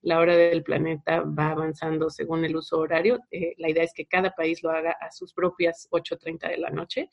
la 0.01 0.19
hora 0.19 0.35
del 0.35 0.63
planeta 0.63 1.21
va 1.21 1.51
avanzando 1.51 2.09
según 2.09 2.45
el 2.45 2.55
uso 2.55 2.79
horario. 2.79 3.19
Eh, 3.31 3.53
la 3.57 3.69
idea 3.69 3.83
es 3.83 3.93
que 3.93 4.05
cada 4.05 4.31
país 4.31 4.63
lo 4.63 4.71
haga 4.71 4.95
a 4.99 5.11
sus 5.11 5.33
propias 5.33 5.87
8.30 5.91 6.49
de 6.49 6.57
la 6.57 6.69
noche. 6.69 7.09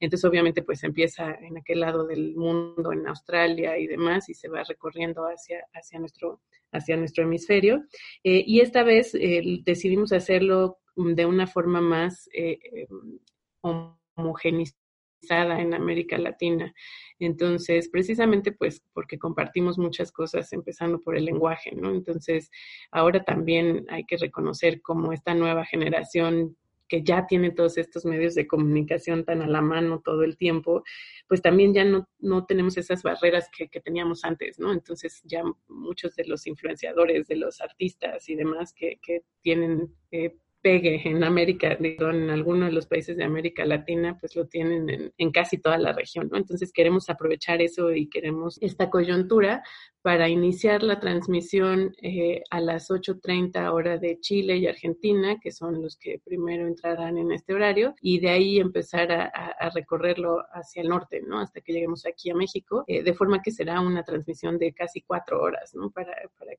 Entonces, 0.00 0.24
obviamente, 0.28 0.62
pues 0.62 0.82
empieza 0.84 1.34
en 1.34 1.58
aquel 1.58 1.80
lado 1.80 2.06
del 2.06 2.34
mundo, 2.36 2.92
en 2.92 3.06
Australia 3.06 3.78
y 3.78 3.86
demás, 3.86 4.28
y 4.28 4.34
se 4.34 4.48
va 4.48 4.62
recorriendo 4.64 5.24
hacia, 5.24 5.64
hacia, 5.74 5.98
nuestro, 5.98 6.40
hacia 6.72 6.96
nuestro 6.96 7.24
hemisferio. 7.24 7.84
Eh, 8.24 8.42
y 8.46 8.60
esta 8.60 8.82
vez 8.82 9.14
eh, 9.14 9.42
decidimos 9.64 10.12
hacerlo 10.12 10.78
de 10.96 11.24
una 11.24 11.46
forma 11.46 11.80
más 11.80 12.28
homogenizada 13.62 14.79
en 15.28 15.74
América 15.74 16.18
Latina. 16.18 16.74
Entonces, 17.18 17.88
precisamente 17.88 18.52
pues 18.52 18.82
porque 18.92 19.18
compartimos 19.18 19.78
muchas 19.78 20.10
cosas, 20.12 20.52
empezando 20.52 21.00
por 21.00 21.16
el 21.16 21.24
lenguaje, 21.24 21.72
¿no? 21.72 21.90
Entonces, 21.90 22.50
ahora 22.90 23.22
también 23.24 23.86
hay 23.90 24.04
que 24.04 24.16
reconocer 24.16 24.80
cómo 24.80 25.12
esta 25.12 25.34
nueva 25.34 25.64
generación 25.64 26.56
que 26.88 27.04
ya 27.04 27.26
tiene 27.28 27.52
todos 27.52 27.78
estos 27.78 28.04
medios 28.04 28.34
de 28.34 28.48
comunicación 28.48 29.24
tan 29.24 29.42
a 29.42 29.46
la 29.46 29.60
mano 29.60 30.02
todo 30.04 30.24
el 30.24 30.36
tiempo, 30.36 30.82
pues 31.28 31.40
también 31.40 31.72
ya 31.72 31.84
no, 31.84 32.08
no 32.18 32.46
tenemos 32.46 32.76
esas 32.76 33.04
barreras 33.04 33.48
que, 33.56 33.68
que, 33.68 33.80
teníamos 33.80 34.24
antes, 34.24 34.58
¿no? 34.58 34.72
Entonces 34.72 35.20
ya 35.22 35.44
muchos 35.68 36.16
de 36.16 36.24
los 36.24 36.48
influenciadores, 36.48 37.28
de 37.28 37.36
los 37.36 37.60
artistas 37.60 38.28
y 38.28 38.34
demás 38.34 38.72
que, 38.72 38.98
que 39.00 39.22
tienen 39.40 39.94
eh, 40.10 40.34
pegue 40.62 41.00
en 41.08 41.24
América, 41.24 41.76
en 41.80 42.30
algunos 42.30 42.68
de 42.68 42.74
los 42.74 42.86
países 42.86 43.16
de 43.16 43.24
América 43.24 43.64
Latina, 43.64 44.16
pues 44.18 44.36
lo 44.36 44.46
tienen 44.46 45.12
en, 45.16 45.30
casi 45.30 45.58
toda 45.58 45.78
la 45.78 45.92
región, 45.92 46.28
¿no? 46.30 46.38
Entonces 46.38 46.72
queremos 46.72 47.08
aprovechar 47.08 47.62
eso 47.62 47.92
y 47.92 48.08
queremos 48.08 48.58
esta 48.60 48.90
coyuntura 48.90 49.62
para 50.02 50.28
iniciar 50.28 50.82
la 50.82 50.98
transmisión 50.98 51.94
eh, 52.00 52.42
a 52.50 52.60
las 52.60 52.88
8.30 52.90 53.70
hora 53.72 53.98
de 53.98 54.18
Chile 54.20 54.56
y 54.56 54.66
Argentina, 54.66 55.38
que 55.40 55.52
son 55.52 55.82
los 55.82 55.96
que 55.96 56.20
primero 56.24 56.66
entrarán 56.66 57.18
en 57.18 57.32
este 57.32 57.52
horario, 57.52 57.94
y 58.00 58.18
de 58.18 58.30
ahí 58.30 58.58
empezar 58.58 59.12
a, 59.12 59.30
recorrerlo 59.74 60.42
hacia 60.52 60.82
el 60.82 60.88
norte, 60.88 61.22
¿no? 61.24 61.38
Hasta 61.38 61.60
que 61.60 61.72
lleguemos 61.72 62.06
aquí 62.06 62.30
a 62.30 62.34
México, 62.34 62.84
eh, 62.86 63.02
de 63.02 63.14
forma 63.14 63.42
que 63.42 63.50
será 63.50 63.80
una 63.80 64.02
transmisión 64.02 64.58
de 64.58 64.72
casi 64.72 65.02
cuatro 65.02 65.40
horas, 65.40 65.74
¿no? 65.74 65.90
Para, 65.90 66.12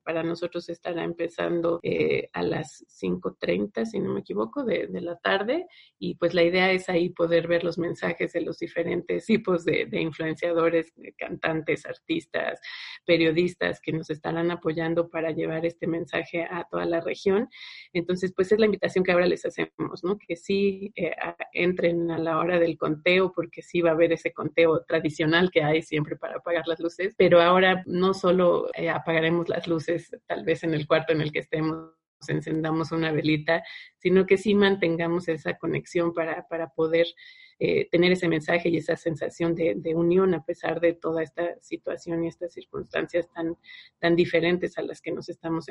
para, 0.04 0.22
nosotros 0.22 0.68
estará 0.68 1.02
empezando 1.04 1.80
eh, 1.82 2.28
a 2.32 2.42
las 2.42 2.84
5.30, 3.02 3.84
si 3.92 4.00
no 4.00 4.12
me 4.12 4.20
equivoco, 4.20 4.64
de, 4.64 4.88
la 4.92 5.16
tarde, 5.16 5.66
y 5.98 6.16
pues 6.16 6.34
la 6.34 6.42
idea 6.42 6.70
es 6.70 6.88
ahí 6.88 7.10
poder 7.10 7.48
ver 7.48 7.64
los 7.64 7.78
mensajes 7.78 8.32
de 8.32 8.42
los 8.42 8.58
diferentes 8.58 9.26
tipos 9.26 9.64
de, 9.64 9.86
de 9.86 10.00
influenciadores, 10.00 10.92
cantantes, 11.16 11.86
artistas, 11.86 12.60
periodistas, 13.06 13.22
periodistas 13.22 13.80
que 13.80 13.92
nos 13.92 14.10
estarán 14.10 14.50
apoyando 14.50 15.08
para 15.08 15.30
llevar 15.30 15.64
este 15.64 15.86
mensaje 15.86 16.44
a 16.44 16.66
toda 16.70 16.84
la 16.86 17.00
región. 17.00 17.48
Entonces, 17.92 18.32
pues 18.34 18.50
es 18.52 18.58
la 18.58 18.66
invitación 18.66 19.04
que 19.04 19.12
ahora 19.12 19.26
les 19.26 19.44
hacemos, 19.44 20.02
¿no? 20.02 20.18
Que 20.18 20.36
sí 20.36 20.92
eh, 20.96 21.14
entren 21.52 22.10
a 22.10 22.18
la 22.18 22.38
hora 22.38 22.58
del 22.58 22.76
conteo, 22.76 23.32
porque 23.32 23.62
sí 23.62 23.80
va 23.80 23.90
a 23.90 23.92
haber 23.92 24.12
ese 24.12 24.32
conteo 24.32 24.82
tradicional 24.84 25.50
que 25.50 25.62
hay 25.62 25.82
siempre 25.82 26.16
para 26.16 26.36
apagar 26.36 26.66
las 26.66 26.80
luces, 26.80 27.14
pero 27.16 27.40
ahora 27.40 27.82
no 27.86 28.14
solo 28.14 28.68
eh, 28.74 28.88
apagaremos 28.88 29.48
las 29.48 29.66
luces 29.68 30.10
tal 30.26 30.44
vez 30.44 30.64
en 30.64 30.74
el 30.74 30.86
cuarto 30.86 31.12
en 31.12 31.20
el 31.20 31.32
que 31.32 31.40
estemos 31.40 31.92
encendamos 32.28 32.92
una 32.92 33.12
velita, 33.12 33.62
sino 33.98 34.26
que 34.26 34.36
sí 34.36 34.54
mantengamos 34.54 35.28
esa 35.28 35.56
conexión 35.58 36.12
para, 36.12 36.46
para 36.48 36.68
poder 36.68 37.06
eh, 37.64 37.88
tener 37.90 38.10
ese 38.10 38.28
mensaje 38.28 38.68
y 38.68 38.78
esa 38.78 38.96
sensación 38.96 39.54
de, 39.54 39.94
unión 39.94 40.34
a 40.34 40.44
pesar 40.44 40.80
de 40.80 40.94
toda 40.94 41.22
esta 41.22 41.54
situación 41.60 42.24
y 42.24 42.26
estas 42.26 42.52
circunstancias 42.52 43.28
tan, 43.32 43.56
tan 44.00 44.16
diferentes 44.16 44.76
a 44.78 44.82
las 44.82 45.00
que 45.00 45.12
nos 45.12 45.28
estamos 45.28 45.66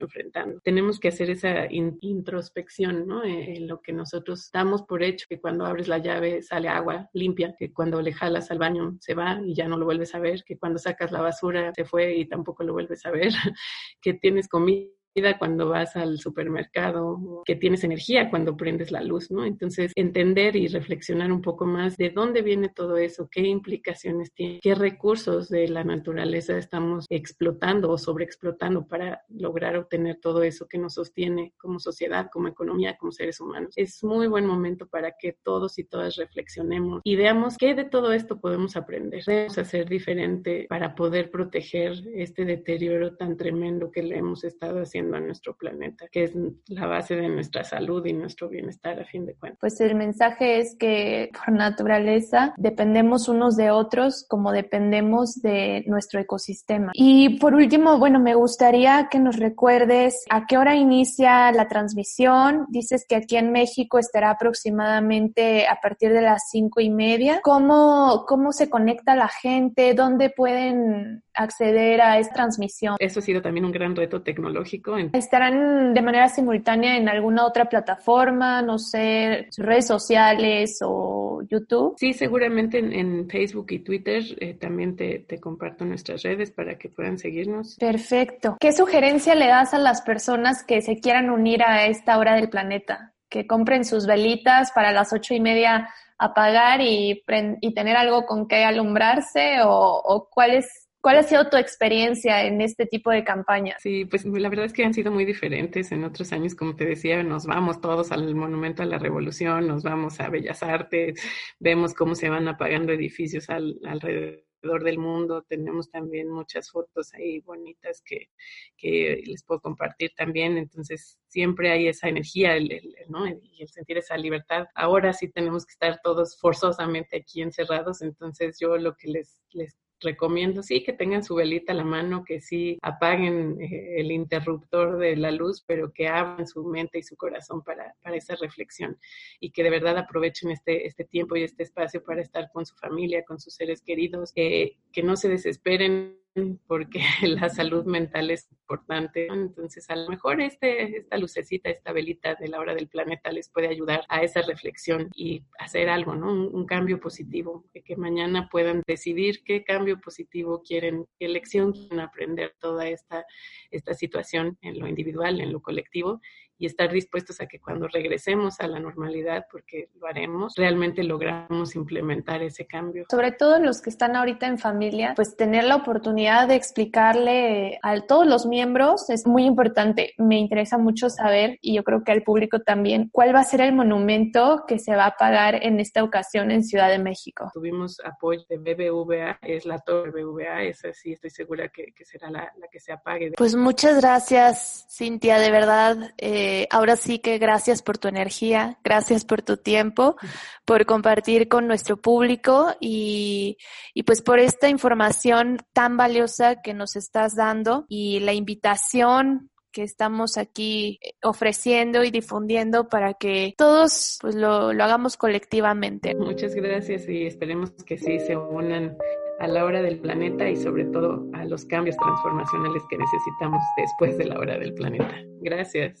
enfrentando. 0.00 0.60
Tenemos 0.64 0.98
que 0.98 1.06
hacer 1.06 1.30
esa 1.30 1.68
introspección, 1.70 3.06
¿no? 3.06 3.22
Eh, 3.22 3.58
en 3.58 3.68
lo 3.68 3.80
que 3.80 3.92
nosotros 3.92 4.50
damos 4.52 4.82
por 4.82 5.04
hecho, 5.04 5.26
que 5.28 5.40
cuando 5.40 5.66
abres 5.66 5.86
la 5.86 5.98
llave 5.98 6.42
sale 6.42 6.68
agua 6.68 7.08
limpia, 7.12 7.54
que 7.56 7.72
cuando 7.72 8.02
le 8.02 8.12
jalas 8.12 8.50
al 8.50 8.58
baño 8.58 8.96
se 8.98 9.14
va 9.14 9.40
y 9.44 9.54
ya 9.54 9.68
no 9.68 9.76
lo 9.76 9.84
vuelves 9.84 10.16
a 10.16 10.18
ver, 10.18 10.42
que 10.44 10.58
cuando 10.58 10.80
sacas 10.80 11.12
la 11.12 11.20
basura 11.20 11.72
se 11.76 11.84
fue 11.84 12.16
y 12.16 12.26
tampoco 12.26 12.64
lo 12.64 12.72
vuelves 12.72 13.06
a 13.06 13.12
ver, 13.12 13.30
que 14.02 14.14
tienes 14.14 14.48
comida 14.48 14.95
cuando 15.38 15.68
vas 15.68 15.96
al 15.96 16.18
supermercado, 16.18 17.42
que 17.44 17.56
tienes 17.56 17.84
energía 17.84 18.30
cuando 18.30 18.56
prendes 18.56 18.90
la 18.90 19.02
luz, 19.02 19.30
¿no? 19.30 19.44
Entonces, 19.44 19.92
entender 19.94 20.56
y 20.56 20.68
reflexionar 20.68 21.32
un 21.32 21.42
poco 21.42 21.64
más 21.64 21.96
de 21.96 22.10
dónde 22.10 22.42
viene 22.42 22.68
todo 22.68 22.96
eso, 22.98 23.28
qué 23.30 23.40
implicaciones 23.40 24.32
tiene, 24.32 24.60
qué 24.62 24.74
recursos 24.74 25.48
de 25.48 25.68
la 25.68 25.84
naturaleza 25.84 26.56
estamos 26.58 27.06
explotando 27.08 27.90
o 27.90 27.98
sobreexplotando 27.98 28.86
para 28.86 29.22
lograr 29.28 29.76
obtener 29.76 30.18
todo 30.20 30.42
eso 30.42 30.66
que 30.68 30.78
nos 30.78 30.94
sostiene 30.94 31.54
como 31.56 31.78
sociedad, 31.78 32.28
como 32.32 32.48
economía, 32.48 32.96
como 32.96 33.12
seres 33.12 33.40
humanos. 33.40 33.72
Es 33.76 34.04
muy 34.04 34.26
buen 34.26 34.46
momento 34.46 34.86
para 34.86 35.12
que 35.18 35.32
todos 35.32 35.78
y 35.78 35.84
todas 35.84 36.16
reflexionemos 36.16 37.00
y 37.04 37.16
veamos 37.16 37.56
qué 37.56 37.74
de 37.74 37.84
todo 37.84 38.12
esto 38.12 38.40
podemos 38.40 38.76
aprender, 38.76 39.24
debemos 39.24 39.58
hacer 39.58 39.88
diferente 39.88 40.66
para 40.68 40.94
poder 40.94 41.30
proteger 41.30 41.94
este 42.14 42.44
deterioro 42.44 43.16
tan 43.16 43.36
tremendo 43.36 43.90
que 43.90 44.02
le 44.02 44.18
hemos 44.18 44.44
estado 44.44 44.80
haciendo 44.80 45.05
a 45.14 45.20
nuestro 45.20 45.56
planeta, 45.56 46.06
que 46.10 46.24
es 46.24 46.32
la 46.68 46.86
base 46.86 47.16
de 47.16 47.28
nuestra 47.28 47.64
salud 47.64 48.04
y 48.06 48.12
nuestro 48.12 48.48
bienestar 48.48 49.00
a 49.00 49.04
fin 49.04 49.26
de 49.26 49.34
cuentas. 49.34 49.58
Pues 49.60 49.80
el 49.80 49.94
mensaje 49.94 50.58
es 50.60 50.76
que 50.78 51.30
por 51.32 51.54
naturaleza 51.54 52.54
dependemos 52.56 53.28
unos 53.28 53.56
de 53.56 53.70
otros 53.70 54.24
como 54.28 54.52
dependemos 54.52 55.40
de 55.42 55.84
nuestro 55.86 56.20
ecosistema. 56.20 56.92
Y 56.94 57.38
por 57.38 57.54
último, 57.54 57.98
bueno, 57.98 58.20
me 58.20 58.34
gustaría 58.34 59.08
que 59.10 59.18
nos 59.18 59.36
recuerdes 59.36 60.24
a 60.30 60.46
qué 60.46 60.58
hora 60.58 60.74
inicia 60.74 61.52
la 61.52 61.68
transmisión. 61.68 62.66
Dices 62.68 63.06
que 63.08 63.16
aquí 63.16 63.36
en 63.36 63.52
México 63.52 63.98
estará 63.98 64.30
aproximadamente 64.30 65.66
a 65.66 65.80
partir 65.80 66.12
de 66.12 66.22
las 66.22 66.48
cinco 66.50 66.80
y 66.80 66.90
media. 66.90 67.40
¿Cómo, 67.42 68.24
cómo 68.26 68.52
se 68.52 68.68
conecta 68.68 69.14
la 69.14 69.28
gente? 69.28 69.94
¿Dónde 69.94 70.30
pueden 70.30 71.22
acceder 71.36 72.00
a 72.00 72.18
esta 72.18 72.34
transmisión? 72.34 72.96
Eso 72.98 73.20
ha 73.20 73.22
sido 73.22 73.42
también 73.42 73.64
un 73.64 73.72
gran 73.72 73.94
reto 73.94 74.22
tecnológico 74.22 74.96
¿Estarán 75.12 75.94
de 75.94 76.02
manera 76.02 76.28
simultánea 76.28 76.96
en 76.96 77.08
alguna 77.08 77.44
otra 77.44 77.66
plataforma, 77.66 78.62
no 78.62 78.78
sé, 78.78 79.48
redes 79.56 79.86
sociales 79.86 80.78
o 80.82 81.42
YouTube? 81.48 81.94
Sí, 81.98 82.12
seguramente 82.12 82.78
en, 82.78 83.28
Facebook 83.28 83.66
y 83.70 83.80
Twitter 83.80 84.22
eh, 84.38 84.54
también 84.54 84.96
te, 84.96 85.20
te 85.20 85.40
comparto 85.40 85.84
nuestras 85.84 86.22
redes 86.22 86.50
para 86.50 86.78
que 86.78 86.88
puedan 86.88 87.18
seguirnos. 87.18 87.76
Perfecto. 87.76 88.56
¿Qué 88.60 88.72
sugerencia 88.72 89.34
le 89.34 89.48
das 89.48 89.74
a 89.74 89.78
las 89.78 90.02
personas 90.02 90.62
que 90.62 90.80
se 90.80 91.00
quieran 91.00 91.30
unir 91.30 91.62
a 91.62 91.86
esta 91.86 92.18
hora 92.18 92.36
del 92.36 92.48
planeta? 92.48 93.12
Que 93.28 93.46
compren 93.46 93.84
sus 93.84 94.06
velitas 94.06 94.70
para 94.72 94.92
las 94.92 95.12
ocho 95.12 95.34
y 95.34 95.40
media 95.40 95.88
apagar 96.18 96.80
y, 96.80 97.22
y 97.60 97.74
tener 97.74 97.96
algo 97.96 98.24
con 98.24 98.46
que 98.46 98.64
alumbrarse 98.64 99.60
o, 99.62 100.00
o 100.02 100.28
cuál 100.30 100.54
es 100.54 100.85
¿Cuál 101.06 101.18
ha 101.18 101.22
sido 101.22 101.48
tu 101.48 101.56
experiencia 101.56 102.44
en 102.46 102.60
este 102.60 102.84
tipo 102.84 103.12
de 103.12 103.22
campañas? 103.22 103.80
Sí, 103.80 104.06
pues 104.06 104.24
la 104.24 104.48
verdad 104.48 104.64
es 104.64 104.72
que 104.72 104.84
han 104.84 104.92
sido 104.92 105.12
muy 105.12 105.24
diferentes. 105.24 105.92
En 105.92 106.02
otros 106.02 106.32
años, 106.32 106.56
como 106.56 106.74
te 106.74 106.84
decía, 106.84 107.22
nos 107.22 107.46
vamos 107.46 107.80
todos 107.80 108.10
al 108.10 108.34
Monumento 108.34 108.82
a 108.82 108.86
la 108.86 108.98
Revolución, 108.98 109.68
nos 109.68 109.84
vamos 109.84 110.18
a 110.18 110.28
Bellas 110.30 110.64
Artes, 110.64 111.22
vemos 111.60 111.94
cómo 111.94 112.16
se 112.16 112.28
van 112.28 112.48
apagando 112.48 112.92
edificios 112.92 113.48
alrededor 113.48 114.82
del 114.82 114.98
mundo. 114.98 115.44
Tenemos 115.48 115.92
también 115.92 116.28
muchas 116.28 116.72
fotos 116.72 117.14
ahí 117.14 117.38
bonitas 117.38 118.02
que, 118.04 118.30
que 118.76 119.22
les 119.26 119.44
puedo 119.44 119.60
compartir 119.60 120.10
también. 120.16 120.58
Entonces, 120.58 121.20
siempre 121.28 121.70
hay 121.70 121.86
esa 121.86 122.08
energía 122.08 122.56
el, 122.56 122.96
¿no? 123.08 123.28
y 123.28 123.62
el 123.62 123.68
sentir 123.68 123.98
esa 123.98 124.16
libertad. 124.16 124.66
Ahora 124.74 125.12
sí 125.12 125.28
tenemos 125.28 125.66
que 125.66 125.70
estar 125.70 126.00
todos 126.02 126.36
forzosamente 126.40 127.18
aquí 127.18 127.42
encerrados. 127.42 128.02
Entonces, 128.02 128.58
yo 128.58 128.76
lo 128.76 128.96
que 128.96 129.06
les, 129.06 129.40
les 129.52 129.76
recomiendo, 130.00 130.62
sí, 130.62 130.82
que 130.82 130.92
tengan 130.92 131.24
su 131.24 131.34
velita 131.34 131.72
a 131.72 131.76
la 131.76 131.84
mano, 131.84 132.24
que 132.24 132.40
sí 132.40 132.78
apaguen 132.82 133.60
eh, 133.60 134.00
el 134.00 134.12
interruptor 134.12 134.98
de 134.98 135.16
la 135.16 135.30
luz, 135.30 135.64
pero 135.66 135.92
que 135.92 136.08
abran 136.08 136.46
su 136.46 136.64
mente 136.64 136.98
y 136.98 137.02
su 137.02 137.16
corazón 137.16 137.62
para, 137.62 137.94
para 138.02 138.16
esa 138.16 138.36
reflexión 138.36 138.98
y 139.40 139.50
que 139.50 139.62
de 139.62 139.70
verdad 139.70 139.96
aprovechen 139.98 140.50
este, 140.50 140.86
este 140.86 141.04
tiempo 141.04 141.36
y 141.36 141.44
este 141.44 141.62
espacio 141.62 142.02
para 142.02 142.20
estar 142.20 142.50
con 142.52 142.66
su 142.66 142.76
familia, 142.76 143.24
con 143.24 143.40
sus 143.40 143.54
seres 143.54 143.82
queridos, 143.82 144.32
eh, 144.36 144.76
que 144.92 145.02
no 145.02 145.16
se 145.16 145.28
desesperen 145.28 146.18
porque 146.66 147.02
la 147.22 147.48
salud 147.48 147.84
mental 147.84 148.30
es 148.30 148.48
importante. 148.50 149.26
Entonces, 149.26 149.88
a 149.90 149.96
lo 149.96 150.08
mejor 150.08 150.40
este, 150.40 150.98
esta 150.98 151.16
lucecita, 151.16 151.70
esta 151.70 151.92
velita 151.92 152.34
de 152.34 152.48
la 152.48 152.60
hora 152.60 152.74
del 152.74 152.88
planeta 152.88 153.30
les 153.32 153.48
puede 153.48 153.68
ayudar 153.68 154.04
a 154.08 154.22
esa 154.22 154.42
reflexión 154.42 155.10
y 155.14 155.42
hacer 155.58 155.88
algo, 155.88 156.14
¿no? 156.14 156.32
Un, 156.32 156.66
cambio 156.66 156.98
positivo, 156.98 157.64
que, 157.72 157.96
mañana 157.96 158.48
puedan 158.50 158.82
decidir 158.86 159.44
qué 159.44 159.62
cambio 159.62 160.00
positivo 160.00 160.62
quieren, 160.66 161.06
qué 161.18 161.28
lección 161.28 161.72
quieren 161.72 162.00
aprender 162.00 162.56
toda 162.58 162.88
esta, 162.88 163.24
esta 163.70 163.94
situación 163.94 164.58
en 164.62 164.80
lo 164.80 164.88
individual, 164.88 165.40
en 165.40 165.52
lo 165.52 165.62
colectivo 165.62 166.20
y 166.58 166.66
estar 166.66 166.90
dispuestos 166.90 167.40
a 167.40 167.46
que 167.46 167.60
cuando 167.60 167.88
regresemos 167.88 168.60
a 168.60 168.66
la 168.66 168.78
normalidad, 168.78 169.46
porque 169.50 169.90
lo 170.00 170.06
haremos, 170.06 170.54
realmente 170.56 171.04
logramos 171.04 171.76
implementar 171.76 172.42
ese 172.42 172.66
cambio. 172.66 173.04
Sobre 173.10 173.32
todo 173.32 173.58
los 173.58 173.82
que 173.82 173.90
están 173.90 174.16
ahorita 174.16 174.46
en 174.46 174.58
familia, 174.58 175.12
pues 175.14 175.36
tener 175.36 175.64
la 175.64 175.76
oportunidad 175.76 176.48
de 176.48 176.54
explicarle 176.54 177.78
a 177.82 178.00
todos 178.00 178.26
los 178.26 178.46
miembros 178.46 179.10
es 179.10 179.26
muy 179.26 179.44
importante. 179.44 180.14
Me 180.18 180.38
interesa 180.38 180.78
mucho 180.78 181.10
saber, 181.10 181.58
y 181.60 181.74
yo 181.74 181.84
creo 181.84 182.04
que 182.04 182.12
al 182.12 182.22
público 182.22 182.60
también, 182.60 183.08
cuál 183.12 183.34
va 183.34 183.40
a 183.40 183.44
ser 183.44 183.60
el 183.60 183.74
monumento 183.74 184.64
que 184.66 184.78
se 184.78 184.96
va 184.96 185.06
a 185.06 185.16
pagar 185.16 185.62
en 185.62 185.80
esta 185.80 186.02
ocasión 186.02 186.50
en 186.50 186.64
Ciudad 186.64 186.88
de 186.88 186.98
México. 186.98 187.50
Tuvimos 187.52 187.98
apoyo 188.04 188.42
de 188.48 188.58
BBVA, 188.58 189.38
es 189.42 189.66
la 189.66 189.78
torre 189.80 190.10
BBVA, 190.10 190.62
esa 190.62 190.92
sí 190.92 191.12
estoy 191.12 191.30
segura 191.30 191.68
que, 191.68 191.92
será 192.04 192.30
la, 192.30 192.52
que 192.70 192.80
se 192.80 192.92
apague. 192.92 193.32
Pues 193.36 193.54
muchas 193.54 194.00
gracias, 194.00 194.86
Cintia, 194.90 195.38
de 195.38 195.50
verdad. 195.50 195.96
Eh, 196.18 196.45
eh, 196.46 196.68
ahora 196.70 196.96
sí 196.96 197.18
que 197.18 197.38
gracias 197.38 197.82
por 197.82 197.98
tu 197.98 198.08
energía, 198.08 198.78
gracias 198.84 199.24
por 199.24 199.42
tu 199.42 199.56
tiempo, 199.56 200.16
por 200.64 200.86
compartir 200.86 201.48
con 201.48 201.66
nuestro 201.66 201.96
público 201.96 202.74
y, 202.80 203.56
y 203.94 204.02
pues 204.04 204.22
por 204.22 204.38
esta 204.38 204.68
información 204.68 205.58
tan 205.72 205.96
valiosa 205.96 206.62
que 206.62 206.74
nos 206.74 206.94
estás 206.96 207.34
dando 207.34 207.84
y 207.88 208.20
la 208.20 208.32
invitación 208.32 209.50
que 209.72 209.82
estamos 209.82 210.38
aquí 210.38 210.98
ofreciendo 211.22 212.02
y 212.02 212.10
difundiendo 212.10 212.88
para 212.88 213.12
que 213.14 213.52
todos 213.58 214.16
pues 214.22 214.34
lo, 214.34 214.72
lo 214.72 214.84
hagamos 214.84 215.18
colectivamente. 215.18 216.14
Muchas 216.14 216.54
gracias 216.54 217.08
y 217.08 217.26
esperemos 217.26 217.72
que 217.84 217.98
sí 217.98 218.18
se 218.20 218.36
unan 218.36 218.96
a 219.38 219.46
la 219.48 219.64
hora 219.64 219.82
del 219.82 219.98
planeta 219.98 220.48
y 220.48 220.56
sobre 220.56 220.84
todo 220.86 221.26
a 221.34 221.44
los 221.44 221.66
cambios 221.66 221.96
transformacionales 221.96 222.82
que 222.88 222.96
necesitamos 222.96 223.62
después 223.76 224.16
de 224.16 224.24
la 224.24 224.38
hora 224.38 224.58
del 224.58 224.72
planeta. 224.72 225.14
Gracias. 225.42 226.00